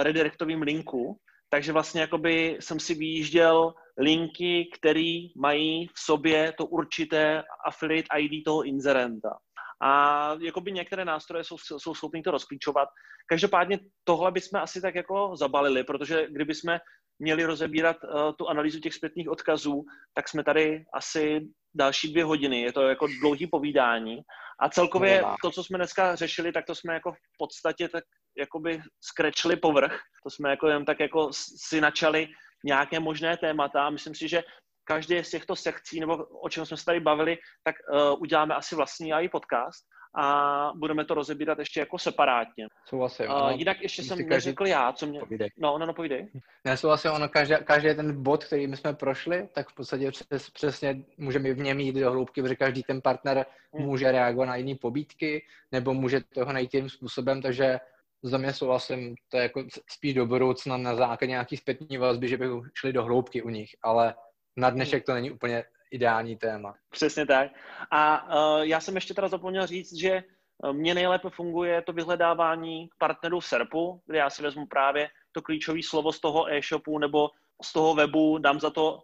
redirectovém 0.03 0.63
linku, 0.63 1.21
takže 1.49 1.73
vlastně 1.73 2.01
jakoby 2.01 2.57
jsem 2.61 2.81
si 2.81 2.95
vyjížděl 2.95 3.75
linky, 3.99 4.71
které 4.75 5.19
mají 5.37 5.87
v 5.87 5.99
sobě 5.99 6.53
to 6.53 6.67
určité 6.67 7.43
affiliate 7.67 8.09
ID 8.19 8.45
toho 8.45 8.63
inzerenta. 8.63 9.39
A 9.83 10.31
jakoby 10.41 10.73
některé 10.73 11.05
nástroje 11.05 11.45
jsou, 11.45 11.57
jsou 11.79 11.95
schopni 11.95 12.23
to 12.23 12.31
rozklíčovat. 12.31 12.89
Každopádně 13.29 13.79
tohle 14.05 14.33
bychom 14.33 14.61
asi 14.61 14.81
tak 14.81 14.95
jako 14.95 15.37
zabalili, 15.37 15.85
protože 15.85 16.27
kdyby 16.31 16.55
jsme 16.55 16.81
měli 17.19 17.45
rozebírat 17.45 17.97
uh, 18.05 18.33
tu 18.39 18.49
analýzu 18.49 18.81
těch 18.81 18.95
zpětných 18.95 19.29
odkazů, 19.29 19.85
tak 20.15 20.29
jsme 20.29 20.45
tady 20.45 20.85
asi 20.95 21.41
další 21.75 22.13
dvě 22.13 22.25
hodiny. 22.25 22.63
Je 22.63 22.73
to 22.73 22.83
jako 22.83 23.07
dlouhý 23.21 23.47
povídání. 23.47 24.21
A 24.61 24.69
celkově 24.69 25.23
to, 25.43 25.51
co 25.51 25.65
jsme 25.65 25.79
dneska 25.79 26.15
řešili, 26.17 26.53
tak 26.53 26.67
to 26.67 26.75
jsme 26.75 26.95
jako 26.95 27.13
v 27.13 27.39
podstatě 27.39 27.89
tak 27.89 28.05
jakoby 28.39 28.83
skrečili 29.01 29.57
povrch. 29.57 30.01
To 30.25 30.31
jsme 30.31 30.51
jako 30.51 30.69
jen 30.69 30.85
tak 30.85 31.01
jako 31.01 31.31
si 31.69 31.81
načali 31.81 32.29
nějaké 32.65 33.01
možné 33.01 33.37
témata. 33.37 33.91
Myslím 33.91 34.15
si, 34.15 34.29
že 34.29 34.43
každé 34.87 35.25
z 35.25 35.31
těchto 35.31 35.57
sekcí, 35.57 36.01
nebo 36.01 36.25
o 36.25 36.49
čem 36.49 36.67
jsme 36.67 36.77
se 36.77 36.85
tady 36.85 37.01
bavili, 37.01 37.39
tak 37.63 37.75
uh, 37.93 38.23
uděláme 38.23 38.55
asi 38.55 38.75
vlastní 38.75 39.13
AI 39.13 39.29
podcast 39.29 39.87
a 40.19 40.73
budeme 40.77 41.05
to 41.05 41.15
rozebírat 41.15 41.59
ještě 41.59 41.81
jako 41.81 41.99
separátně. 41.99 42.67
Souhlasím. 42.85 43.31
Uh, 43.31 43.51
jinak 43.51 43.81
ještě 43.81 44.03
jsem 44.03 44.19
každý... 44.19 44.31
neřekl 44.31 44.67
já, 44.67 44.93
co 44.93 45.07
mě... 45.07 45.21
Povídej. 45.21 45.51
No, 45.59 45.79
no, 45.79 45.87
no, 45.87 45.95
povídej. 45.95 46.29
Ne, 46.65 46.77
souhlasím, 46.77 47.11
ono, 47.11 47.29
každý, 47.29 47.55
každý 47.65 47.95
ten 47.95 48.23
bod, 48.23 48.45
který 48.45 48.67
my 48.67 48.77
jsme 48.77 48.95
prošli, 48.95 49.49
tak 49.55 49.69
v 49.69 49.75
podstatě 49.75 50.11
přes, 50.11 50.51
přesně 50.51 51.05
můžeme 51.19 51.53
v 51.53 51.59
něm 51.59 51.81
jít 51.81 51.93
do 51.93 52.11
hloubky, 52.11 52.43
protože 52.43 52.57
každý 52.57 52.83
ten 52.83 53.03
partner 53.03 53.47
hmm. 53.73 53.87
může 53.87 54.13
reagovat 54.13 54.47
na 54.47 54.57
jiné 54.57 54.75
pobídky, 54.81 55.47
nebo 55.73 55.95
může 55.95 56.21
toho 56.21 56.53
najít 56.53 56.75
jiným 56.75 56.91
způsobem, 56.91 57.43
takže 57.43 57.79
za 58.23 58.39
mě 58.39 58.53
souhlasím, 58.53 59.15
to 59.29 59.37
je 59.37 59.43
jako 59.43 59.65
spíš 59.91 60.15
do 60.15 60.27
budoucna 60.27 60.77
na 60.77 60.95
základě 60.95 61.31
nějaký 61.31 61.57
zpětní 61.57 61.99
vazby, 61.99 62.29
že 62.29 62.37
by 62.37 62.47
šli 62.75 62.93
do 62.93 63.03
hloubky 63.05 63.43
u 63.43 63.49
nich, 63.49 63.71
ale 63.83 64.15
na 64.57 64.71
dnešek 64.71 65.07
to 65.07 65.15
není 65.15 65.31
úplně 65.31 65.65
ideální 65.91 66.37
téma. 66.37 66.75
Přesně 66.91 67.27
tak. 67.27 67.51
A 67.91 68.25
uh, 68.25 68.63
já 68.63 68.81
jsem 68.81 68.95
ještě 68.95 69.15
teda 69.15 69.29
zapomněl 69.29 69.67
říct, 69.67 69.95
že 69.95 70.11
e, 70.11 70.25
mně 70.73 70.95
nejlépe 70.95 71.31
funguje 71.31 71.83
to 71.83 71.93
vyhledávání 71.93 72.89
partnerů 72.99 73.41
v 73.41 73.47
SERPu, 73.47 74.03
kde 74.07 74.19
já 74.19 74.31
si 74.31 74.43
vezmu 74.43 74.67
právě 74.67 75.09
to 75.33 75.43
klíčové 75.43 75.83
slovo 75.83 76.13
z 76.13 76.21
toho 76.21 76.53
e-shopu 76.53 76.99
nebo 76.99 77.31
z 77.63 77.73
toho 77.73 77.95
webu, 77.95 78.39
dám 78.39 78.61
za 78.61 78.71
to 78.71 78.99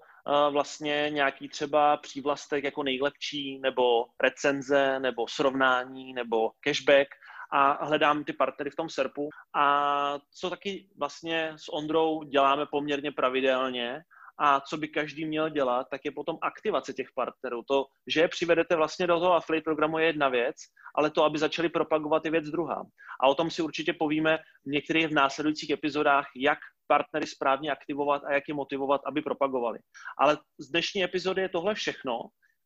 vlastně 0.51 1.11
nějaký 1.11 1.49
třeba 1.49 1.97
přívlastek 1.97 2.65
jako 2.65 2.83
nejlepší, 2.83 3.59
nebo 3.59 4.07
recenze, 4.23 5.01
nebo 5.01 5.29
srovnání, 5.29 6.13
nebo 6.13 6.51
cashback 6.61 7.09
a 7.51 7.85
hledám 7.85 8.25
ty 8.25 8.33
partnery 8.33 8.71
v 8.71 8.77
tom 8.77 8.89
SERPu. 8.89 9.29
A 9.55 10.19
co 10.31 10.51
taky 10.51 10.89
vlastně 10.99 11.53
s 11.57 11.73
Ondrou 11.73 12.23
děláme 12.23 12.67
poměrně 12.67 13.13
pravidelně, 13.13 14.05
a 14.45 14.61
co 14.61 14.77
by 14.77 14.89
každý 14.89 15.25
měl 15.25 15.49
dělat, 15.49 15.87
tak 15.91 16.01
je 16.05 16.11
potom 16.11 16.39
aktivace 16.43 16.93
těch 16.93 17.09
partnerů. 17.15 17.63
To, 17.63 17.87
že 18.07 18.21
je 18.21 18.29
přivedete 18.29 18.77
vlastně 18.77 19.07
do 19.07 19.21
toho 19.21 19.35
affiliate 19.35 19.65
programu 19.65 19.99
je 19.99 20.07
jedna 20.07 20.29
věc, 20.29 20.57
ale 20.95 21.11
to, 21.11 21.25
aby 21.25 21.39
začali 21.39 21.69
propagovat 21.69 22.25
je 22.25 22.31
věc 22.31 22.51
druhá. 22.51 22.83
A 23.21 23.29
o 23.29 23.35
tom 23.35 23.51
si 23.51 23.63
určitě 23.63 23.93
povíme 23.93 24.39
v 24.67 24.71
některých 24.71 25.09
v 25.09 25.13
následujících 25.13 25.71
epizodách, 25.71 26.27
jak 26.37 26.59
partnery 26.87 27.27
správně 27.27 27.71
aktivovat 27.71 28.25
a 28.25 28.33
jak 28.33 28.49
je 28.49 28.55
motivovat, 28.55 29.01
aby 29.07 29.23
propagovali. 29.23 29.79
Ale 30.19 30.39
z 30.59 30.71
dnešní 30.71 31.05
epizody 31.05 31.43
je 31.43 31.49
tohle 31.49 31.75
všechno. 31.75 32.21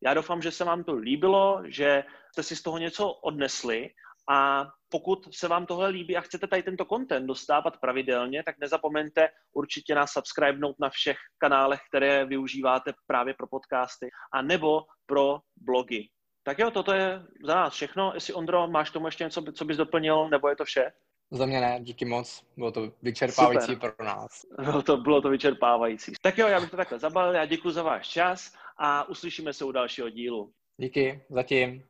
Já 0.04 0.14
doufám, 0.14 0.42
že 0.42 0.50
se 0.50 0.64
vám 0.64 0.84
to 0.84 0.94
líbilo, 0.94 1.62
že 1.66 2.04
jste 2.32 2.42
si 2.42 2.56
z 2.56 2.62
toho 2.62 2.78
něco 2.78 3.12
odnesli 3.12 3.90
a 4.30 4.66
pokud 4.88 5.34
se 5.34 5.48
vám 5.48 5.66
tohle 5.66 5.88
líbí 5.88 6.16
a 6.16 6.20
chcete 6.20 6.46
tady 6.46 6.62
tento 6.62 6.84
content 6.84 7.26
dostávat 7.26 7.80
pravidelně, 7.80 8.42
tak 8.42 8.58
nezapomeňte 8.58 9.28
určitě 9.52 9.94
nás 9.94 10.12
subscribenout 10.12 10.76
na 10.80 10.90
všech 10.90 11.16
kanálech, 11.38 11.80
které 11.88 12.24
využíváte 12.24 12.92
právě 13.06 13.34
pro 13.34 13.46
podcasty 13.46 14.08
a 14.32 14.42
nebo 14.42 14.82
pro 15.06 15.38
blogy. 15.56 16.08
Tak 16.42 16.58
jo, 16.58 16.70
toto 16.70 16.92
je 16.92 17.22
za 17.44 17.54
nás 17.54 17.74
všechno. 17.74 18.12
Jestli 18.14 18.34
Ondro, 18.34 18.68
máš 18.68 18.90
tomu 18.90 19.06
ještě 19.06 19.24
něco, 19.24 19.42
co 19.52 19.64
bys 19.64 19.76
doplnil, 19.76 20.28
nebo 20.28 20.48
je 20.48 20.56
to 20.56 20.64
vše? 20.64 20.92
Za 21.30 21.46
mě 21.46 21.60
ne, 21.60 21.80
díky 21.80 22.04
moc. 22.04 22.46
Bylo 22.56 22.72
to 22.72 22.92
vyčerpávající 23.02 23.72
Super. 23.72 23.92
pro 23.92 24.06
nás. 24.06 24.46
Bylo 24.64 24.82
to, 24.82 24.96
bylo 24.96 25.20
to 25.20 25.28
vyčerpávající. 25.28 26.12
Tak 26.22 26.38
jo, 26.38 26.48
já 26.48 26.60
bych 26.60 26.70
to 26.70 26.76
takhle 26.76 26.98
zabalil. 26.98 27.34
Já 27.34 27.44
děkuji 27.46 27.70
za 27.70 27.82
váš 27.82 28.08
čas 28.08 28.52
a 28.78 29.08
uslyšíme 29.08 29.52
se 29.52 29.64
u 29.64 29.72
dalšího 29.72 30.10
dílu. 30.10 30.52
Díky, 30.80 31.24
zatím. 31.30 31.84